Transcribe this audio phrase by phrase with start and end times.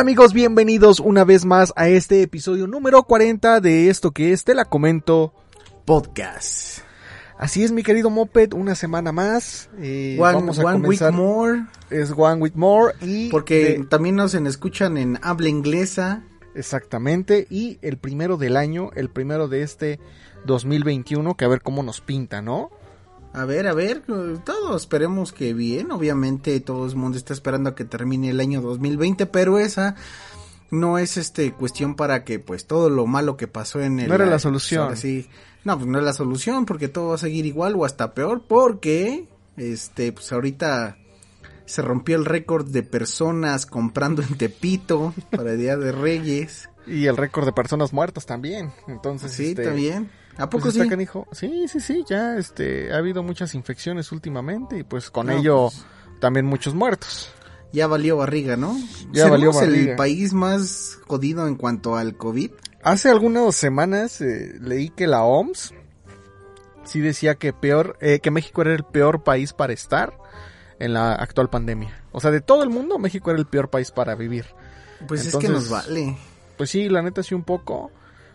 [0.00, 4.44] Hola amigos, bienvenidos una vez más a este episodio número 40 de esto que es
[4.44, 5.34] Te la comento
[5.84, 6.78] podcast.
[7.36, 9.68] Así es mi querido Moped, una semana más.
[9.78, 11.66] eh, One, vamos a one week more.
[11.90, 16.22] Es One Week More y Porque de- también nos en- escuchan en habla inglesa.
[16.54, 20.00] exactamente y el primero del año, el primero de este
[20.46, 22.70] 2021, que a ver cómo nos pinta, ¿no?
[23.32, 24.02] A ver, a ver,
[24.44, 25.92] todos esperemos que bien.
[25.92, 29.94] Obviamente todo el mundo está esperando a que termine el año 2020, pero esa
[30.70, 34.14] no es este cuestión para que pues todo lo malo que pasó en el No
[34.14, 34.96] era la solución.
[34.96, 35.28] sí.
[35.62, 38.42] No, pues no es la solución porque todo va a seguir igual o hasta peor
[38.48, 39.26] porque
[39.58, 40.96] este pues ahorita
[41.66, 46.68] se rompió el récord de personas comprando en Tepito para el Día de Reyes.
[46.86, 48.72] Y el récord de personas muertas también.
[48.88, 50.10] Entonces, Sí, este, también.
[50.36, 50.88] ¿A pues poco está sí?
[50.90, 51.26] canijo.
[51.32, 55.68] Sí, sí, sí, ya este ha habido muchas infecciones últimamente y pues con No, ello
[55.70, 55.84] pues-
[56.20, 57.32] también muchos muertos.
[57.72, 58.76] Ya valió barriga, ¿no?
[59.12, 59.90] Ya valió ¿Seremos barriga.
[59.92, 62.50] el país más jodido en cuanto al COVID?
[62.82, 65.72] Hace algunas semanas eh, leí que la OMS
[66.84, 70.14] sí decía que peor, eh, que México era el peor país para estar
[70.78, 72.02] en la actual pandemia.
[72.10, 74.46] O sea, de todo el mundo, México era el peor país para vivir.
[75.06, 76.16] Pues es Entonces- que nos vale.
[76.56, 77.90] Pues sí, la neta sí un poco,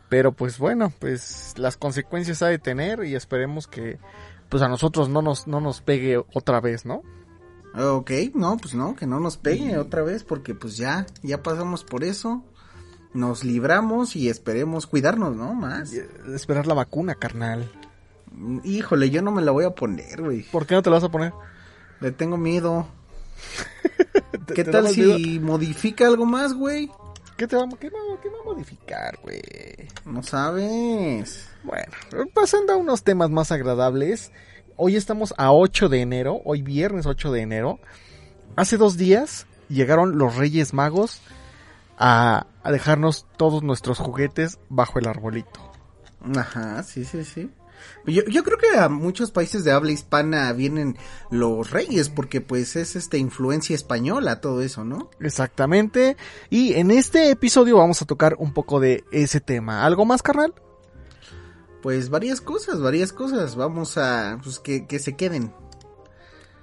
[0.09, 3.97] pero pues bueno, pues las consecuencias ha de tener y esperemos que
[4.49, 7.01] pues a nosotros no nos no nos pegue otra vez, ¿no?
[7.77, 11.83] Ok, no, pues no, que no nos pegue otra vez porque pues ya, ya pasamos
[11.83, 12.43] por eso.
[13.13, 15.53] Nos libramos y esperemos cuidarnos, ¿no?
[15.53, 15.93] Más.
[15.93, 17.69] Eh, Esperar la vacuna, carnal.
[18.63, 20.43] Híjole, yo no me la voy a poner, güey.
[20.43, 21.31] ¿Por qué no te la vas a poner?
[22.01, 22.87] Le tengo miedo.
[24.45, 25.41] ¿Te- ¿Qué te tal si miedo?
[25.45, 26.89] modifica algo más, güey?
[27.37, 29.41] ¿Qué te va, qué qué a modificar, güey?
[30.05, 31.49] No sabes.
[31.63, 31.91] Bueno,
[32.33, 34.31] pasando a unos temas más agradables.
[34.77, 37.79] Hoy estamos a 8 de enero, hoy viernes 8 de enero.
[38.55, 41.21] Hace dos días llegaron los Reyes Magos
[41.97, 45.59] a, a dejarnos todos nuestros juguetes bajo el arbolito.
[46.37, 47.51] Ajá, sí, sí, sí.
[48.05, 50.97] Yo, yo creo que a muchos países de habla hispana vienen
[51.31, 55.09] los reyes porque pues es esta influencia española todo eso, ¿no?
[55.19, 56.17] Exactamente.
[56.49, 59.85] Y en este episodio vamos a tocar un poco de ese tema.
[59.85, 60.53] ¿Algo más, carnal?
[61.81, 63.55] Pues varias cosas, varias cosas.
[63.55, 65.53] Vamos a pues que, que se queden.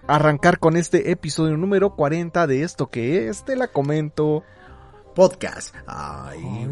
[0.08, 4.42] Arrancar con este episodio número 40 de esto que es, te la comento.
[5.14, 5.74] Podcast.
[5.86, 6.66] Ay,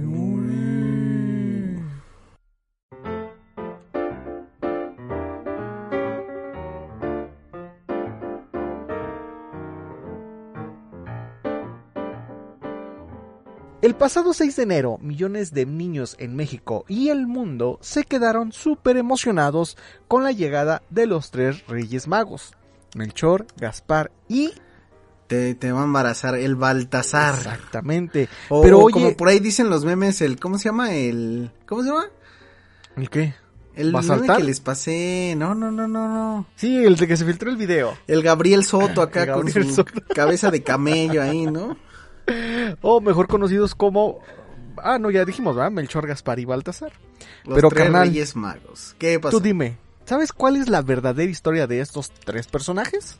[13.83, 18.53] El pasado 6 de enero, millones de niños en México y el mundo se quedaron
[18.53, 22.53] súper emocionados con la llegada de los tres Reyes Magos.
[22.95, 24.53] Melchor, Gaspar y...
[25.29, 27.37] te, te va a embarazar el Baltasar.
[27.37, 28.29] Exactamente.
[28.51, 28.93] O, Pero oye...
[28.93, 30.95] como por ahí dicen los memes, el, ¿cómo se llama?
[30.95, 32.05] El, ¿cómo se llama?
[32.97, 33.35] ¿El qué?
[33.75, 33.95] El
[34.37, 35.35] que les pasé.
[35.39, 36.47] No, no, no, no, no.
[36.55, 37.97] Sí, el de que se filtró el video.
[38.07, 39.93] El Gabriel Soto acá con su Soto.
[40.15, 41.79] cabeza de camello ahí, ¿no?
[42.83, 44.21] O mejor conocidos como...
[44.77, 45.71] Ah, no, ya dijimos, ¿verdad?
[45.71, 46.93] Melchor, Gaspar y Baltasar.
[47.45, 48.95] Los Pero, tres carnal, Reyes Magos.
[48.99, 49.39] ¿Qué pasó?
[49.39, 49.77] Tú dime,
[50.07, 53.17] ¿sabes cuál es la verdadera historia de estos tres personajes?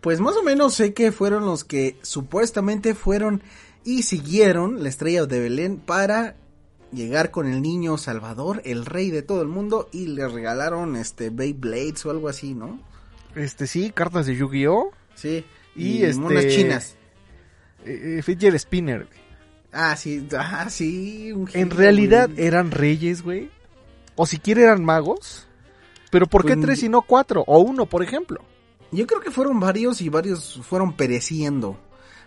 [0.00, 3.42] Pues más o menos sé que fueron los que supuestamente fueron
[3.84, 6.36] y siguieron la estrella de Belén para
[6.92, 11.30] llegar con el niño Salvador, el rey de todo el mundo, y le regalaron este
[11.30, 12.78] Beyblades o algo así, ¿no?
[13.34, 14.90] Este sí, cartas de Yu-Gi-Oh!
[15.16, 15.44] Sí.
[15.74, 16.96] Y, Y, este- monas chinas.
[17.84, 19.06] Eh, eh, Fidget Spinner.
[19.06, 19.18] güey.
[19.72, 21.32] Ah, sí, ah, sí.
[21.32, 22.46] un En realidad güey.
[22.46, 23.50] eran reyes, güey.
[24.16, 25.46] O siquiera eran magos.
[26.10, 27.42] Pero ¿por qué Pues- tres y no cuatro?
[27.46, 28.40] O uno, por ejemplo.
[28.92, 31.76] Yo creo que fueron varios y varios fueron pereciendo.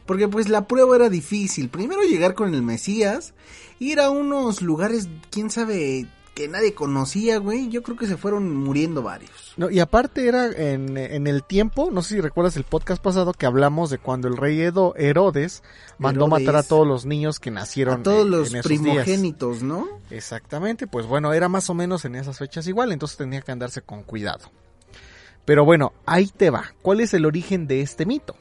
[0.05, 1.69] Porque pues la prueba era difícil.
[1.69, 3.33] Primero llegar con el Mesías,
[3.79, 6.07] ir a unos lugares, quién sabe,
[6.37, 7.67] que nadie conocía, güey.
[7.69, 9.31] Yo creo que se fueron muriendo varios.
[9.57, 13.33] No, y aparte era en, en el tiempo, no sé si recuerdas el podcast pasado
[13.33, 15.63] que hablamos de cuando el rey Edo- Herodes
[15.97, 16.45] mandó Herodes.
[16.45, 18.81] matar a todos los niños que nacieron A todos en- los en esos días.
[18.81, 19.87] primogénitos, ¿no?
[20.11, 23.81] Exactamente, pues bueno, era más o menos en esas fechas igual, entonces tenía que andarse
[23.81, 24.51] con cuidado.
[25.43, 26.73] Pero bueno, ahí te va.
[26.83, 28.35] ¿Cuál es el origen de este mito?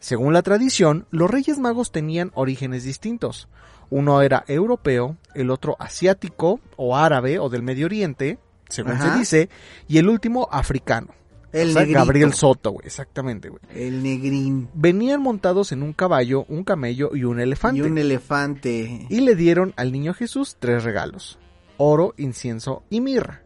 [0.00, 3.48] Según la tradición, los Reyes Magos tenían orígenes distintos.
[3.90, 8.38] Uno era europeo, el otro asiático o árabe o del Medio Oriente,
[8.68, 9.12] según Ajá.
[9.12, 9.48] se dice,
[9.88, 11.08] y el último africano.
[11.52, 11.84] El O sea.
[11.86, 13.60] Gabriel Soto, güey, exactamente, güey.
[13.74, 14.68] El negrín.
[14.74, 17.78] Venían montados en un caballo, un camello y un elefante.
[17.78, 19.06] Y un elefante.
[19.08, 21.38] y le dieron al niño Jesús tres regalos.
[21.76, 23.42] oro, incienso y mirra.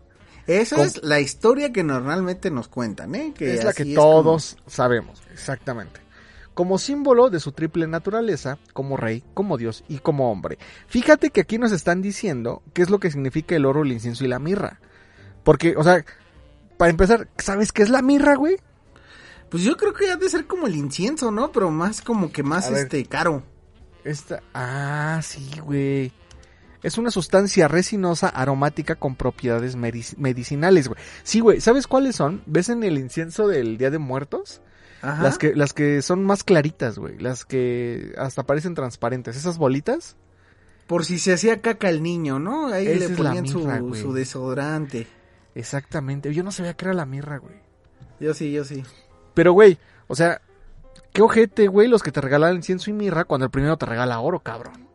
[0.46, 3.34] Esa es la historia que normalmente nos cuentan, ¿eh?
[3.36, 6.00] Que es la que todos sabemos, exactamente.
[6.58, 10.58] Como símbolo de su triple naturaleza, como rey, como dios y como hombre.
[10.88, 14.24] Fíjate que aquí nos están diciendo qué es lo que significa el oro, el incienso
[14.24, 14.80] y la mirra.
[15.44, 16.04] Porque, o sea,
[16.76, 18.56] para empezar, ¿sabes qué es la mirra, güey?
[19.52, 21.52] Pues yo creo que ha de ser como el incienso, ¿no?
[21.52, 22.82] Pero más como que más ver.
[22.82, 23.44] este caro.
[24.02, 26.12] Esta, ah, sí, güey.
[26.82, 31.00] Es una sustancia resinosa aromática con propiedades medici- medicinales, güey.
[31.22, 32.42] Sí, güey, ¿sabes cuáles son?
[32.46, 34.60] ¿Ves en el incienso del Día de Muertos?
[35.02, 35.22] Ajá.
[35.22, 37.18] Las que, las que son más claritas, güey.
[37.18, 39.36] Las que hasta parecen transparentes.
[39.36, 40.16] Esas bolitas.
[40.86, 42.68] Por si se hacía caca el niño, ¿no?
[42.68, 44.02] Ahí Esa le ponían mirra, su, güey.
[44.02, 45.06] su desodorante.
[45.54, 46.32] Exactamente.
[46.32, 47.56] Yo no sabía que era la mirra, güey.
[48.20, 48.82] Yo sí, yo sí.
[49.34, 50.40] Pero, güey, o sea,
[51.12, 54.20] qué ojete, güey, los que te regalan incienso y mirra cuando el primero te regala
[54.20, 54.88] oro, cabrón.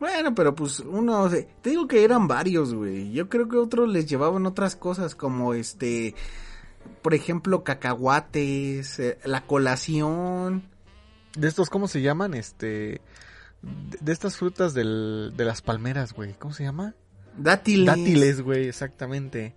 [0.00, 3.10] Bueno, pero pues uno, o sea, te digo que eran varios, güey.
[3.10, 6.14] Yo creo que otros les llevaban otras cosas como este,
[7.02, 10.62] por ejemplo, cacahuates, eh, la colación.
[11.36, 12.34] De estos, ¿cómo se llaman?
[12.34, 13.00] Este.
[13.62, 16.34] De, de estas frutas del, de las palmeras, güey.
[16.34, 16.94] ¿Cómo se llama?
[17.36, 17.86] Dátiles.
[17.86, 19.54] Dátiles, güey, exactamente.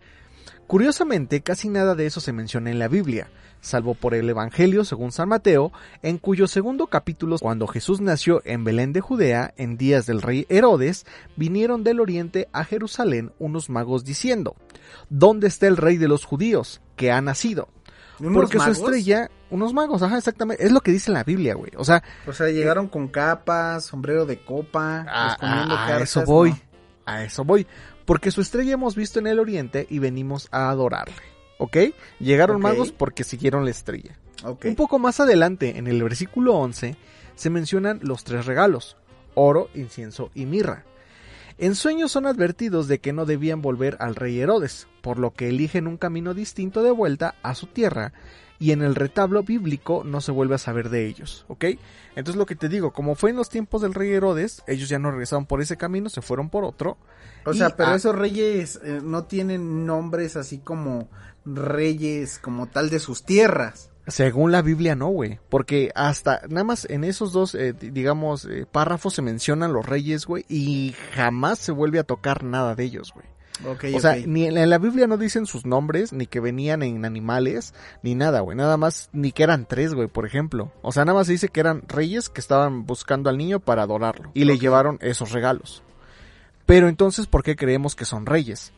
[0.71, 3.29] Curiosamente, casi nada de eso se menciona en la Biblia,
[3.59, 8.63] salvo por el Evangelio según San Mateo, en cuyo segundo capítulo, cuando Jesús nació en
[8.63, 14.05] Belén de Judea, en días del rey Herodes, vinieron del oriente a Jerusalén unos magos
[14.05, 14.55] diciendo,
[15.09, 17.67] ¿Dónde está el rey de los judíos, que ha nacido?
[18.21, 18.77] ¿Unos Porque magos?
[18.77, 21.71] su estrella, unos magos, ajá, exactamente, es lo que dice en la Biblia, güey.
[21.75, 26.09] O sea, O sea, llegaron con capas, sombrero de copa, a, escondiendo a- a cartas,
[26.09, 26.59] eso voy, ¿no?
[27.07, 27.67] a eso voy.
[28.11, 31.15] Porque su estrella hemos visto en el oriente y venimos a adorarle.
[31.59, 31.77] ¿Ok?
[32.19, 34.17] Llegaron magos porque siguieron la estrella.
[34.65, 36.97] Un poco más adelante, en el versículo 11,
[37.35, 38.97] se mencionan los tres regalos,
[39.33, 40.83] oro, incienso y mirra.
[41.57, 45.47] En sueños son advertidos de que no debían volver al rey Herodes, por lo que
[45.47, 48.11] eligen un camino distinto de vuelta a su tierra,
[48.61, 51.65] y en el retablo bíblico no se vuelve a saber de ellos, ¿ok?
[52.15, 54.99] Entonces lo que te digo, como fue en los tiempos del rey Herodes, ellos ya
[54.99, 56.97] no regresaron por ese camino, se fueron por otro.
[57.45, 61.09] O sea, pero a- esos reyes eh, no tienen nombres así como
[61.43, 63.89] reyes como tal de sus tierras.
[64.07, 65.39] Según la Biblia no, güey.
[65.49, 69.85] Porque hasta, nada más en esos dos, eh, di- digamos, eh, párrafos se mencionan los
[69.85, 70.45] reyes, güey.
[70.49, 73.25] Y jamás se vuelve a tocar nada de ellos, güey.
[73.65, 76.83] O sea, ni en la, en la Biblia no dicen sus nombres, ni que venían
[76.83, 77.73] en animales,
[78.03, 78.57] ni nada, güey.
[78.57, 80.71] Nada más, ni que eran tres, güey, por ejemplo.
[80.81, 83.83] O sea, nada más se dice que eran reyes que estaban buscando al niño para
[83.83, 84.31] adorarlo.
[84.33, 85.83] Y le llevaron esos regalos.
[86.65, 88.71] Pero entonces, ¿por qué creemos que son reyes?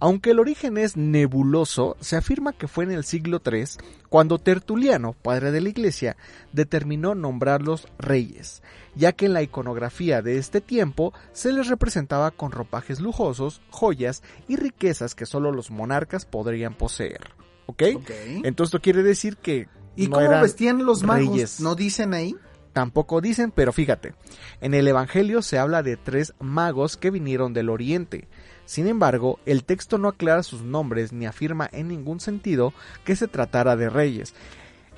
[0.00, 3.64] Aunque el origen es nebuloso, se afirma que fue en el siglo III
[4.08, 6.16] cuando Tertuliano, padre de la iglesia,
[6.52, 8.62] determinó nombrarlos reyes,
[8.94, 14.22] ya que en la iconografía de este tiempo se les representaba con ropajes lujosos, joyas
[14.46, 17.30] y riquezas que solo los monarcas podrían poseer.
[17.66, 17.82] ¿Ok?
[17.82, 21.28] Entonces esto quiere decir que ¿Y no cómo eran vestían los magos?
[21.28, 21.60] reyes.
[21.60, 22.36] ¿No dicen ahí?
[22.72, 24.14] Tampoco dicen, pero fíjate,
[24.60, 28.28] en el Evangelio se habla de tres magos que vinieron del Oriente.
[28.68, 33.26] Sin embargo, el texto no aclara sus nombres ni afirma en ningún sentido que se
[33.26, 34.34] tratara de reyes.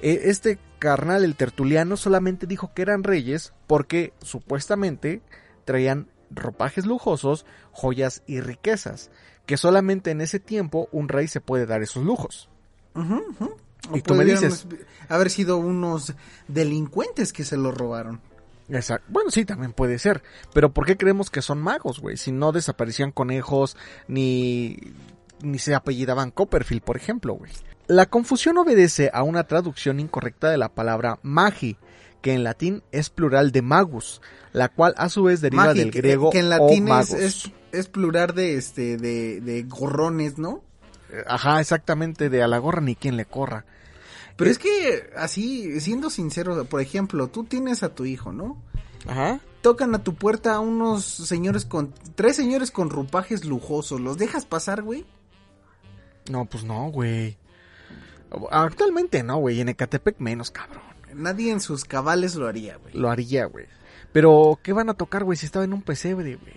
[0.02, 5.23] Eh, Este carnal, el tertuliano, solamente dijo que eran reyes porque supuestamente
[5.64, 9.12] traían ropajes lujosos, joyas y riquezas,
[9.47, 12.49] que solamente en ese tiempo un rey se puede dar esos lujos.
[13.94, 14.66] Y tú me dices-
[15.09, 16.14] haber sido unos
[16.49, 18.21] delincuentes que se lo robaron.
[18.70, 19.06] Exacto.
[19.10, 20.22] Bueno, sí, también puede ser.
[20.54, 22.16] Pero ¿por qué creemos que son magos, güey?
[22.16, 23.76] Si no desaparecían conejos,
[24.08, 24.78] ni,
[25.42, 27.52] ni se apellidaban Copperfield, por ejemplo, güey.
[27.86, 31.76] La confusión obedece a una traducción incorrecta de la palabra magi,
[32.22, 34.20] que en latín es plural de magus,
[34.52, 36.88] la cual a su vez deriva Magi, del que- griego que en o latín es,
[36.88, 37.10] magos.
[37.14, 40.62] es, es plural de este de, de gorrones, ¿no?
[41.26, 43.64] Ajá, exactamente, de a la gorra ni quien le corra.
[44.40, 48.56] Pero es que así, siendo sincero, por ejemplo, tú tienes a tu hijo, ¿no?
[49.06, 49.38] Ajá.
[49.61, 54.47] Tocan a tu puerta a unos señores con tres señores con ropajes lujosos, ¿los dejas
[54.47, 55.04] pasar, güey?
[56.30, 57.37] No, pues no, güey.
[58.50, 59.61] Actualmente no, güey.
[59.61, 60.85] En Ecatepec menos, cabrón.
[61.12, 62.94] Nadie en sus cabales lo haría, güey.
[62.94, 63.66] Lo haría, güey.
[64.11, 65.37] Pero, ¿qué van a tocar, güey?
[65.37, 66.54] Si estaba en un pesebre, güey.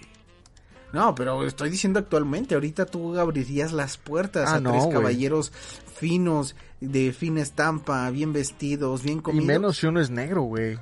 [0.94, 5.52] No, pero estoy diciendo actualmente, ahorita tú abrirías las puertas Ah, a no, tres caballeros
[5.96, 9.46] finos, de fina estampa, bien vestidos, bien Y comidos.
[9.48, 10.78] menos si uno es negro, güey.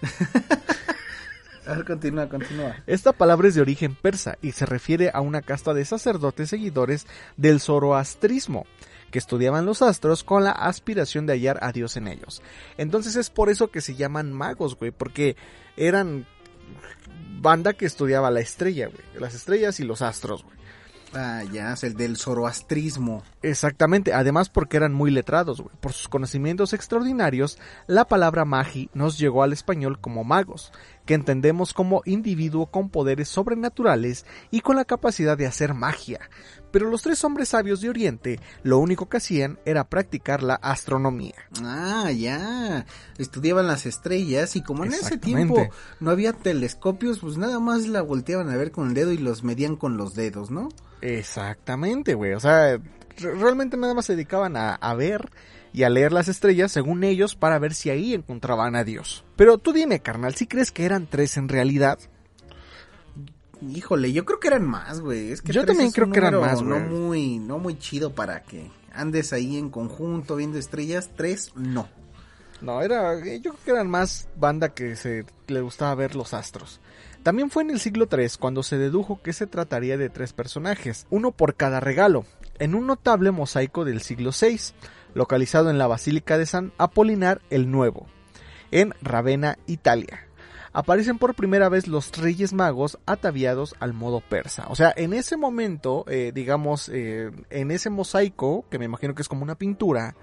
[1.66, 2.76] A ver, continúa, continúa.
[2.86, 7.06] Esta palabra es de origen persa y se refiere a una casta de sacerdotes seguidores
[7.36, 8.64] del zoroastrismo,
[9.10, 12.42] que estudiaban los astros con la aspiración de hallar a Dios en ellos.
[12.78, 15.36] Entonces es por eso que se llaman magos, güey, porque
[15.76, 16.26] eran
[17.40, 19.02] banda que estudiaba la estrella, güey.
[19.20, 20.60] Las estrellas y los astros, güey.
[21.12, 23.24] Ah, ya, es el del zoroastrismo.
[23.42, 25.74] Exactamente, además porque eran muy letrados, güey.
[25.80, 30.72] Por sus conocimientos extraordinarios, la palabra magi nos llegó al español como magos,
[31.06, 36.20] que entendemos como individuo con poderes sobrenaturales y con la capacidad de hacer magia.
[36.70, 41.34] Pero los tres hombres sabios de Oriente lo único que hacían era practicar la astronomía.
[41.64, 42.86] Ah, ya.
[43.18, 48.02] Estudiaban las estrellas y como en ese tiempo no había telescopios, pues nada más la
[48.02, 50.68] volteaban a ver con el dedo y los medían con los dedos, ¿no?
[51.24, 52.34] Exactamente, güey.
[52.34, 52.76] O sea,
[53.18, 55.28] re- realmente nada más se dedicaban a, a ver
[55.72, 59.24] y a leer las estrellas según ellos para ver si ahí encontraban a Dios.
[59.36, 61.98] Pero tú dime, carnal, ¿si crees que eran tres en realidad?
[63.68, 65.32] Híjole, yo creo que eran más, güey.
[65.32, 66.88] Es que Yo también es creo un que eran más, No güey.
[66.88, 71.10] muy, no muy chido para que andes ahí en conjunto viendo estrellas.
[71.14, 71.88] Tres, no.
[72.62, 76.80] No, era, yo creo que eran más banda que se le gustaba ver los astros.
[77.22, 81.06] También fue en el siglo III cuando se dedujo que se trataría de tres personajes,
[81.10, 82.24] uno por cada regalo,
[82.58, 84.58] en un notable mosaico del siglo VI,
[85.14, 88.06] localizado en la Basílica de San Apolinar el Nuevo,
[88.70, 90.26] en Ravenna, Italia.
[90.72, 94.66] Aparecen por primera vez los Reyes Magos ataviados al modo persa.
[94.68, 99.22] O sea, en ese momento, eh, digamos, eh, en ese mosaico, que me imagino que
[99.22, 100.14] es como una pintura,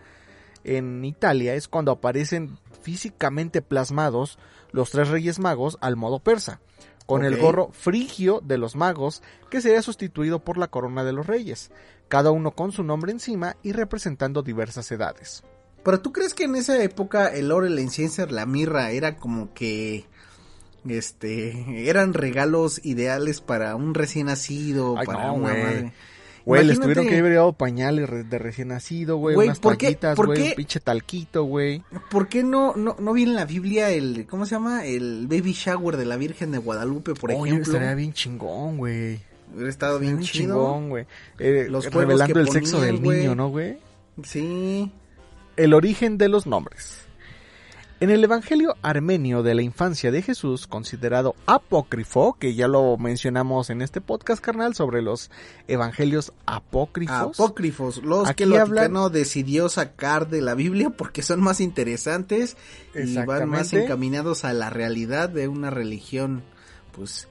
[0.64, 4.40] en Italia es cuando aparecen físicamente plasmados
[4.72, 6.62] los tres reyes magos al modo persa,
[7.08, 11.26] con el gorro frigio de los magos que sería sustituido por la corona de los
[11.26, 11.72] reyes,
[12.10, 15.44] cada uno con su nombre encima y representando diversas edades.
[15.84, 19.54] Pero tú crees que en esa época el oro, el incienso, la mirra era como
[19.54, 20.06] que
[20.86, 25.94] este eran regalos ideales para un recién nacido, Ay, para no, una madre.
[26.48, 30.42] Güey, les tuvieron que haber dado pañales de recién nacido, güey, unas ¿por qué- güey,
[30.50, 31.84] un pinche talquito, güey.
[32.10, 34.86] ¿Por qué no, no, no vi en la Biblia el, ¿cómo se llama?
[34.86, 37.74] El baby shower de la Virgen de Guadalupe, por Oye, ejemplo.
[37.74, 39.20] estaría bien chingón, güey.
[39.54, 40.56] Hubiera estado bien Bien chido.
[40.56, 41.06] chingón, güey.
[41.40, 43.78] Eh, Los revelando que el sexo del niño, ¿no, güey?
[44.24, 44.92] Sí.
[45.58, 47.00] El origen de los nombres.
[48.00, 53.72] En el Evangelio armenio de la infancia de Jesús, considerado apócrifo, que ya lo mencionamos
[53.72, 55.32] en este podcast carnal sobre los
[55.68, 57.40] evangelios apócrifos.
[57.40, 62.56] Apócrifos, los que el hablan- Vaticano decidió sacar de la Biblia porque son más interesantes
[62.94, 66.44] y van más encaminados a la realidad de una religión,
[66.92, 67.28] pues,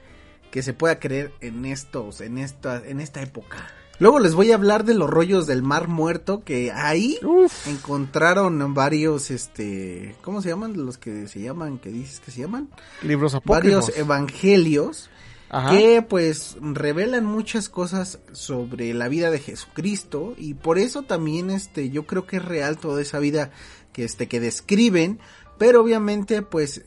[0.51, 3.69] que se pueda creer en estos, en esta, en esta época.
[3.99, 8.73] Luego les voy a hablar de los rollos del Mar Muerto, que ahí Uf, encontraron
[8.73, 10.85] varios, este, ¿cómo se llaman?
[10.85, 12.69] Los que se llaman, que dices que se llaman?
[13.01, 13.87] libros apócrifos.
[13.87, 15.09] Varios evangelios
[15.49, 15.71] Ajá.
[15.71, 21.89] que pues revelan muchas cosas sobre la vida de Jesucristo y por eso también este
[21.89, 23.51] yo creo que es real toda esa vida
[23.93, 25.19] que este que describen,
[25.57, 26.83] pero obviamente pues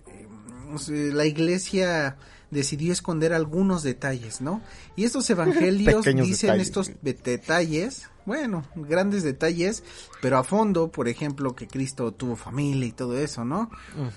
[0.88, 2.18] eh, la iglesia
[2.50, 4.60] decidió esconder algunos detalles, ¿no?
[4.96, 6.66] Y estos evangelios dicen detalles.
[6.66, 9.82] estos detalles, bueno, grandes detalles,
[10.20, 13.70] pero a fondo, por ejemplo, que Cristo tuvo familia y todo eso, ¿no?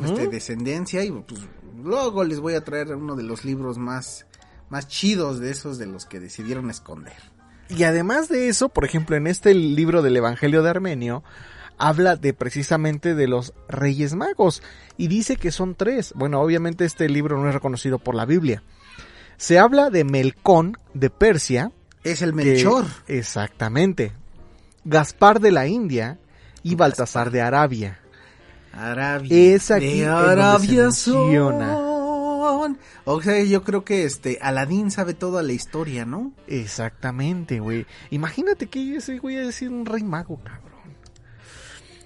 [0.03, 1.41] Este, descendencia y pues
[1.81, 4.25] luego les voy a traer uno de los libros más
[4.69, 7.13] más chidos de esos de los que decidieron esconder.
[7.69, 11.23] Y además de eso, por ejemplo, en este libro del Evangelio de Armenio,
[11.87, 14.63] habla de precisamente de los Reyes Magos
[14.97, 16.13] y dice que son tres.
[16.15, 18.63] Bueno, obviamente este libro no es reconocido por la Biblia.
[19.37, 21.71] Se habla de Melcón de Persia.
[22.03, 22.85] Es el que- Melchor.
[23.07, 24.13] exactamente.
[24.85, 26.19] Gaspar de la India
[26.63, 27.99] y Baltasar de Arabia.
[28.73, 29.29] Arabia.
[29.55, 32.77] Es aquí de en donde se Arabia son.
[33.05, 36.31] O sea, yo creo que este Aladín sabe toda la historia, ¿no?
[36.47, 37.85] Exactamente, güey.
[38.09, 40.72] Imagínate que ese güey es decir un rey mago, cabrón.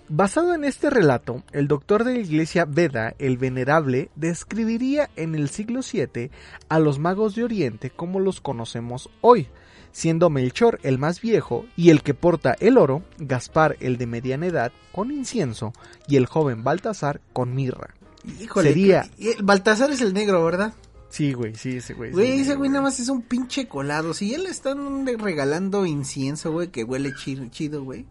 [0.10, 5.50] Basado en este relato, el doctor de la iglesia Veda, el venerable, describiría en el
[5.50, 6.32] siglo VII
[6.70, 9.48] a los magos de Oriente como los conocemos hoy,
[9.92, 14.46] siendo Melchor el más viejo y el que porta el oro, Gaspar el de mediana
[14.48, 15.74] edad con incienso
[16.08, 17.94] y el joven Baltasar con mirra.
[18.40, 18.70] Híjole.
[18.70, 20.74] Sería- el Baltasar es el negro, ¿verdad?
[21.10, 22.12] Sí, güey, sí, ese güey.
[22.12, 24.14] Güey, ese güey nada más es un pinche colado.
[24.14, 28.06] Si él le están regalando incienso, güey, que huele chido, chido, güey.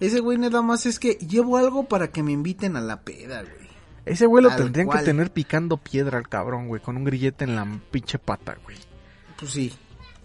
[0.00, 3.42] Ese güey nada más es que llevo algo para que me inviten a la peda,
[3.42, 3.68] güey.
[4.04, 4.98] Ese güey lo Tal tendrían cual.
[4.98, 8.76] que tener picando piedra al cabrón, güey, con un grillete en la pinche pata, güey.
[9.38, 9.72] Pues sí.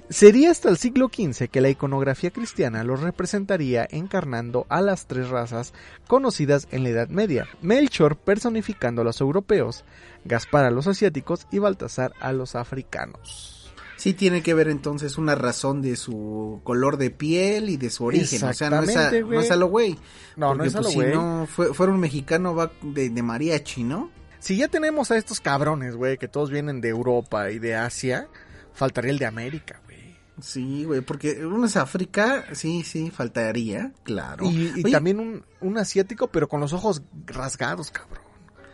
[0.10, 5.30] Sería hasta el siglo XV que la iconografía cristiana los representaría encarnando a las tres
[5.30, 5.72] razas
[6.08, 7.48] conocidas en la Edad Media.
[7.62, 9.86] Melchor personificando a los europeos,
[10.26, 13.59] Gaspar a los asiáticos y Baltasar a los africanos.
[14.00, 18.06] Sí tiene que ver entonces una razón de su color de piel y de su
[18.06, 18.44] origen.
[18.46, 19.98] O sea, no es, a, no es a lo güey.
[20.38, 21.10] No, no es a lo pues, güey.
[21.10, 24.10] Si no fue, fuera un mexicano va de, de mariachi, ¿no?
[24.40, 28.28] si ya tenemos a estos cabrones, güey, que todos vienen de Europa y de Asia,
[28.74, 30.18] faltaría el de América, güey.
[30.42, 34.46] Sí, güey, porque uno es África, sí, sí, faltaría, claro.
[34.50, 38.29] Y, también un, un asiático, pero con los ojos rasgados, cabrón.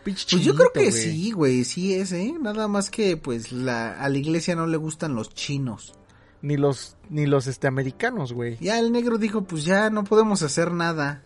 [0.06, 2.32] Pinche Pues yo creo que sí, güey, sí es, ¿eh?
[2.40, 5.96] Nada más que, pues, la, a la iglesia no le gustan los chinos.
[6.44, 8.56] Ni los, ni los este, americanos, güey.
[8.62, 11.24] Ya el negro dijo, pues ya no podemos hacer nada.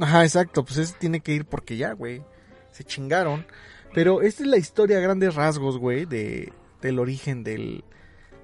[0.00, 2.24] Ajá, exacto, pues ese tiene que ir porque ya, güey.
[2.72, 3.46] Se chingaron.
[3.94, 7.84] Pero esta es la historia a grandes rasgos, güey, de, del origen del,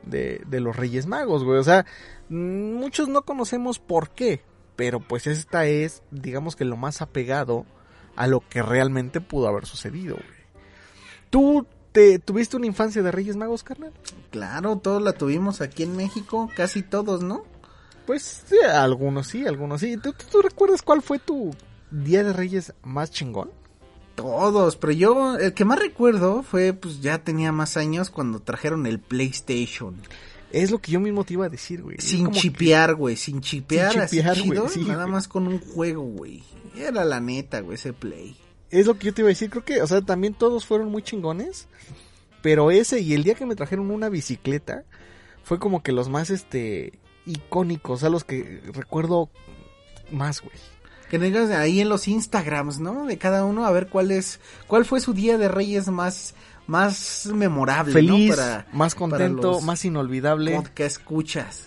[0.05, 1.59] de, de los Reyes Magos, güey.
[1.59, 1.85] O sea,
[2.29, 4.45] muchos no conocemos por qué,
[4.77, 7.67] pero pues esta es, digamos que lo más apegado
[8.19, 10.39] a lo que realmente pudo haber sucedido, güey.
[11.31, 13.93] ¿Tú te, tuviste una infancia de Reyes Magos, carnal?
[14.31, 17.45] Claro, todos la tuvimos aquí en México, casi todos, ¿no?
[18.07, 19.97] Pues sí, algunos sí, algunos sí.
[19.99, 21.55] ¿Tú, tú- recuerdas cuál fue tu
[21.91, 23.51] Día de Reyes más chingón?
[24.15, 28.87] Todos, pero yo, el que más recuerdo fue, pues ya tenía más años cuando trajeron
[28.87, 29.95] el PlayStation.
[30.51, 31.99] Es lo que yo mismo te iba a decir, güey.
[32.01, 35.13] Sin chipear, güey, sin chipear, Sin así chipear, chido, güey, sí, nada güey.
[35.13, 36.43] más con un juego, güey.
[36.79, 38.37] Era la neta, güey, ese Play.
[38.71, 39.51] Es lo que yo te iba a decir.
[39.51, 41.69] Creo que, o sea, también todos fueron muy chingones.
[42.43, 44.85] Pero ese y el día que me trajeron una bicicleta
[45.43, 46.93] fue como que los más, este,
[47.27, 47.99] icónicos.
[47.99, 49.31] O sea, los que recuerdo
[50.11, 50.55] más, güey.
[51.11, 53.07] Que digas ahí en los Instagrams, ¿no?
[53.07, 56.35] De cada uno, a ver cuál es, cuál fue su día de Reyes más,
[56.67, 58.37] más memorable, Feliz, ¿no?
[58.37, 60.55] Para más para contento, los más inolvidable.
[60.55, 61.67] podcast escuchas.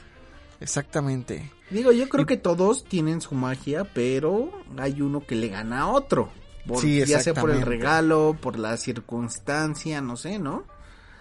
[0.59, 1.51] Exactamente.
[1.71, 5.81] Digo, yo creo Y- que todos tienen su magia, pero hay uno que le gana
[5.81, 6.29] a otro.
[6.67, 10.63] Por- Sí, ya sea por el regalo, por la circunstancia, no sé, ¿no?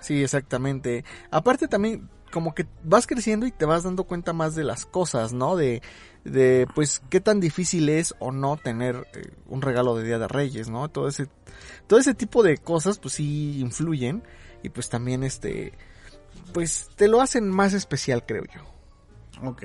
[0.01, 1.05] Sí, exactamente.
[1.31, 5.33] Aparte también como que vas creciendo y te vas dando cuenta más de las cosas,
[5.33, 5.57] ¿no?
[5.57, 5.83] De,
[6.25, 10.29] de pues qué tan difícil es o no tener eh, un regalo de Día de
[10.29, 10.89] Reyes, ¿no?
[10.89, 11.27] Todo ese,
[11.87, 14.23] todo ese tipo de cosas pues sí influyen
[14.63, 15.73] y pues también este,
[16.53, 19.49] pues te lo hacen más especial creo yo.
[19.49, 19.65] Ok.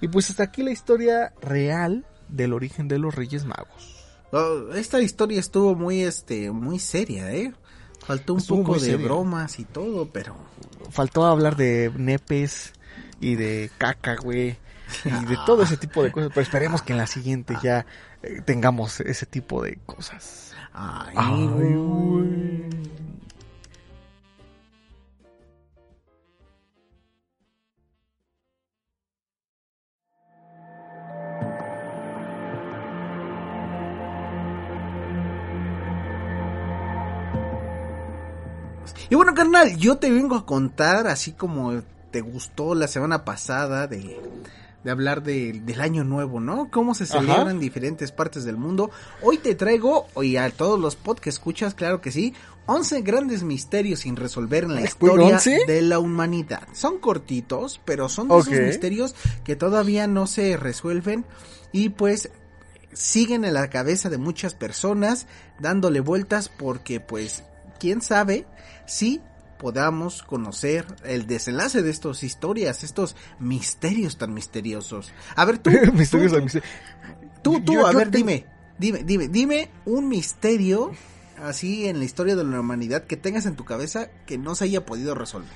[0.00, 4.04] Y pues hasta aquí la historia real del origen de los Reyes Magos.
[4.32, 7.52] Oh, esta historia estuvo muy, este, muy seria, ¿eh?
[8.00, 10.36] Faltó un Estuvo poco de bromas y todo, pero...
[10.90, 12.72] faltó hablar de nepes
[13.20, 14.56] y de caca, güey.
[15.04, 16.30] Y de todo ese tipo de cosas.
[16.34, 17.86] Pero esperemos que en la siguiente ya
[18.22, 20.52] eh, tengamos ese tipo de cosas.
[20.72, 22.64] Ay, Ay, güey.
[39.10, 43.86] Y bueno, carnal, yo te vengo a contar, así como te gustó la semana pasada
[43.86, 44.20] de,
[44.84, 46.70] de hablar de- del año nuevo, ¿no?
[46.70, 47.20] Cómo se Ajá.
[47.20, 48.90] celebra en diferentes partes del mundo.
[49.22, 52.34] Hoy te traigo, y a todos los podcasts que escuchas, claro que sí,
[52.66, 56.66] 11 grandes misterios sin resolver en la historia de la humanidad.
[56.72, 61.26] Son cortitos, pero son de esos misterios que todavía no se resuelven
[61.72, 62.30] y pues
[62.92, 65.26] siguen en la cabeza de muchas personas
[65.58, 67.42] dándole vueltas porque pues
[67.84, 68.46] quién sabe
[68.86, 69.20] si
[69.58, 75.12] podamos conocer el desenlace de estas historias, estos misterios tan misteriosos.
[75.36, 76.68] A ver tú, Misterios tú, al misterio.
[77.42, 78.46] tú, tú, Yo- a yo ver, tengo- dime,
[78.78, 80.92] dime, dime, dime un misterio
[81.42, 84.64] así en la historia de la humanidad que tengas en tu cabeza que no se
[84.64, 85.50] haya podido resolver.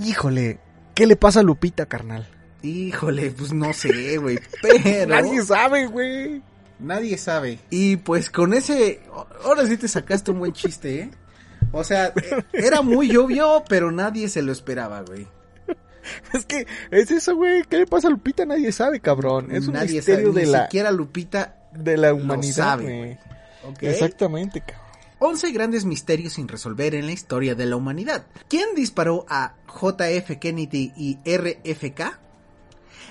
[0.00, 0.58] Híjole,
[0.94, 2.26] ¿qué le pasa a Lupita, carnal?
[2.62, 6.42] Híjole, pues no sé, güey, pero Nadie sabe, güey.
[6.82, 7.58] Nadie sabe.
[7.70, 9.00] Y pues con ese,
[9.44, 11.10] ahora sí te sacaste un buen chiste, ¿eh?
[11.72, 15.26] O sea, eh, era muy obvio, pero nadie se lo esperaba, güey.
[16.34, 17.62] Es que es eso, güey.
[17.62, 18.44] ¿Qué le pasa a Lupita?
[18.44, 19.54] Nadie sabe, cabrón.
[19.54, 21.56] Es un nadie misterio sabe, de ni la, siquiera Lupita.
[21.72, 23.18] de la humanidad, sabe, güey.
[23.80, 24.82] Exactamente, cabrón.
[25.20, 28.26] 11 grandes misterios sin resolver en la historia de la humanidad.
[28.48, 32.18] ¿Quién disparó a JF Kennedy y RFK?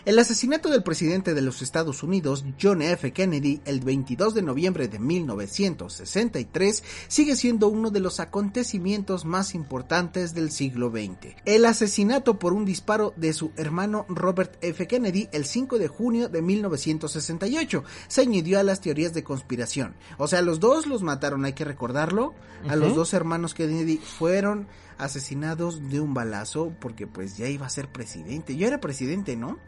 [0.03, 3.13] El asesinato del presidente de los Estados Unidos, John F.
[3.13, 10.33] Kennedy, el 22 de noviembre de 1963, sigue siendo uno de los acontecimientos más importantes
[10.33, 11.35] del siglo XX.
[11.45, 14.87] El asesinato por un disparo de su hermano Robert F.
[14.87, 19.93] Kennedy el 5 de junio de 1968 se añadió a las teorías de conspiración.
[20.17, 22.33] O sea, los dos los mataron, hay que recordarlo.
[22.67, 27.69] A los dos hermanos Kennedy fueron asesinados de un balazo porque pues ya iba a
[27.69, 28.55] ser presidente.
[28.55, 29.59] Yo era presidente, ¿no?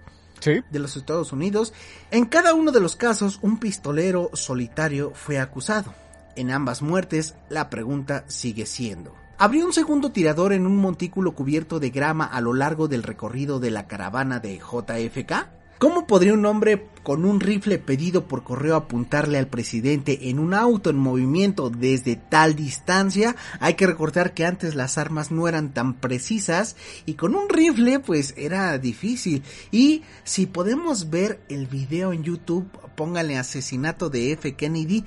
[0.45, 1.73] De los Estados Unidos.
[2.12, 5.93] En cada uno de los casos, un pistolero solitario fue acusado.
[6.36, 9.15] En ambas muertes, la pregunta sigue siendo.
[9.38, 13.60] ¿Habría un segundo tirador en un montículo cubierto de grama a lo largo del recorrido
[13.60, 15.62] de la caravana de JFK?
[15.84, 20.54] ¿Cómo podría un hombre con un rifle pedido por correo apuntarle al presidente en un
[20.54, 23.36] auto en movimiento desde tal distancia?
[23.60, 28.00] Hay que recordar que antes las armas no eran tan precisas y con un rifle
[28.00, 29.43] pues era difícil.
[29.72, 32.65] Y si podemos ver el video en YouTube,
[32.96, 34.56] póngale asesinato de F.
[34.56, 35.04] Kennedy,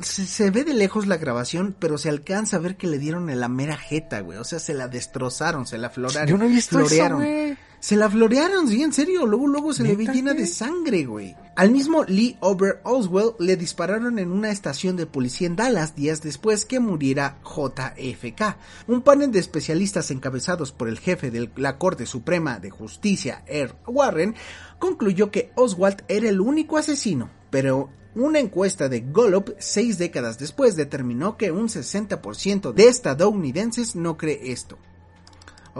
[0.00, 3.30] se, se, ve de lejos la grabación, pero se alcanza a ver que le dieron
[3.30, 4.38] en la mera jeta, güey.
[4.38, 6.28] O sea, se la destrozaron, se la floraron.
[6.28, 7.24] Yo no he visto florearon.
[7.24, 7.69] eso.
[7.80, 9.26] Se la florearon, sí, en serio.
[9.26, 11.34] Luego, luego se le ve ¿Neta, llena de sangre, güey.
[11.56, 16.20] Al mismo Lee Over Oswald le dispararon en una estación de policía en Dallas días
[16.20, 18.56] después que muriera JFK.
[18.86, 23.74] Un panel de especialistas encabezados por el jefe de la Corte Suprema de Justicia, Earl
[23.86, 24.34] Warren,
[24.78, 30.76] concluyó que Oswald era el único asesino, pero una encuesta de Gallup seis décadas después
[30.76, 34.78] determinó que un 60% de estadounidenses no cree esto.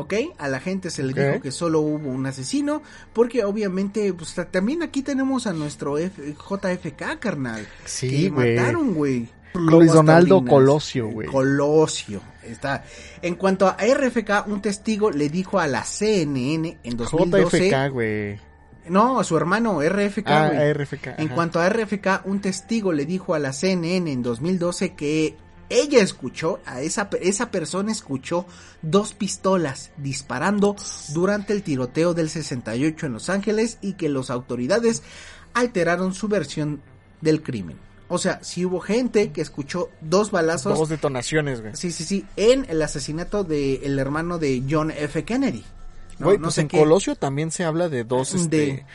[0.00, 0.14] ¿Ok?
[0.38, 2.82] A la gente se le dijo que solo hubo un asesino,
[3.12, 7.66] porque obviamente, pues ta- también aquí tenemos a nuestro F- JFK, carnal.
[7.84, 9.28] Sí, que mataron, güey.
[9.54, 10.44] Luis Donaldo.
[10.44, 11.26] Colosio, güey.
[11.28, 12.84] Colosio, está.
[13.20, 17.68] En cuanto a RFK, un testigo le dijo a la CNN en 2012...
[17.68, 18.38] JFK, güey.
[18.88, 20.72] No, a su hermano RFK, Ah, güey.
[20.72, 21.06] RFK.
[21.18, 21.34] En ajá.
[21.34, 25.36] cuanto a RFK, un testigo le dijo a la CNN en 2012 que
[25.70, 28.44] ella escuchó, a esa, esa persona escuchó
[28.83, 30.76] dos pistolas disparando
[31.14, 35.02] durante el tiroteo del 68 en Los Ángeles y que las autoridades
[35.54, 36.83] alteraron su versión
[37.20, 37.76] del crimen.
[38.09, 41.76] O sea, si hubo gente que escuchó dos balazos, Dos detonaciones, güey.
[41.76, 45.24] sí, sí, sí, en el asesinato del hermano de John F.
[45.24, 45.64] Kennedy.
[46.18, 46.78] No, Güey, no pues sé en qué.
[46.78, 48.87] Colosio también se habla de dos, este, De-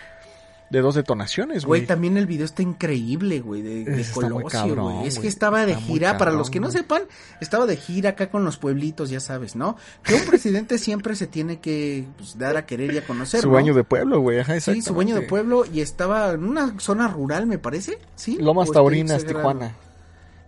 [0.76, 1.88] de, dos detonaciones, Güey, güey.
[1.88, 5.08] también el video está increíble, güey, de, de Colosio, güey.
[5.08, 7.04] Es que estaba de Está gira, para cabrón, los que no sepan,
[7.42, 9.78] estaba de gira acá con los pueblitos, ya sabes, ¿no?
[10.04, 13.48] Que un presidente siempre se tiene que pues, dar a querer y a conocer, Su
[13.48, 13.54] ¿no?
[13.54, 14.40] baño de pueblo, güey.
[14.40, 18.38] Ajá, Sí, su baño de pueblo y estaba en una zona rural, me parece, ¿sí?
[18.40, 19.26] Lomas ¿O estoy Taurinas?
[19.26, 19.76] Tijuana.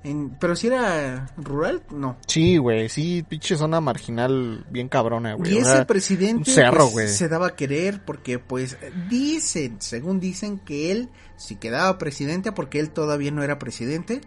[0.07, 2.17] En- pero si era rural, no.
[2.27, 5.53] Sí, güey, sí, pinche zona marginal bien cabrona, güey.
[5.53, 8.77] Y o ese sea, presidente un cerro, pues, se daba a querer porque pues
[9.09, 14.21] dicen, según dicen que él si quedaba presidente porque él todavía no era presidente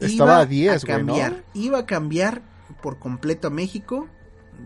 [0.00, 2.42] Estaba iba a 10, güey, iba a cambiar
[2.80, 4.08] por completo a México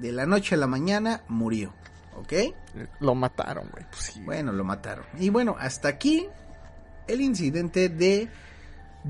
[0.00, 1.72] de la noche a la mañana murió,
[2.16, 2.32] ¿ok?
[3.00, 3.84] Lo mataron, güey.
[3.90, 4.20] Pues sí.
[4.22, 5.04] Bueno, lo mataron.
[5.18, 6.28] Y bueno, hasta aquí
[7.08, 8.28] el incidente de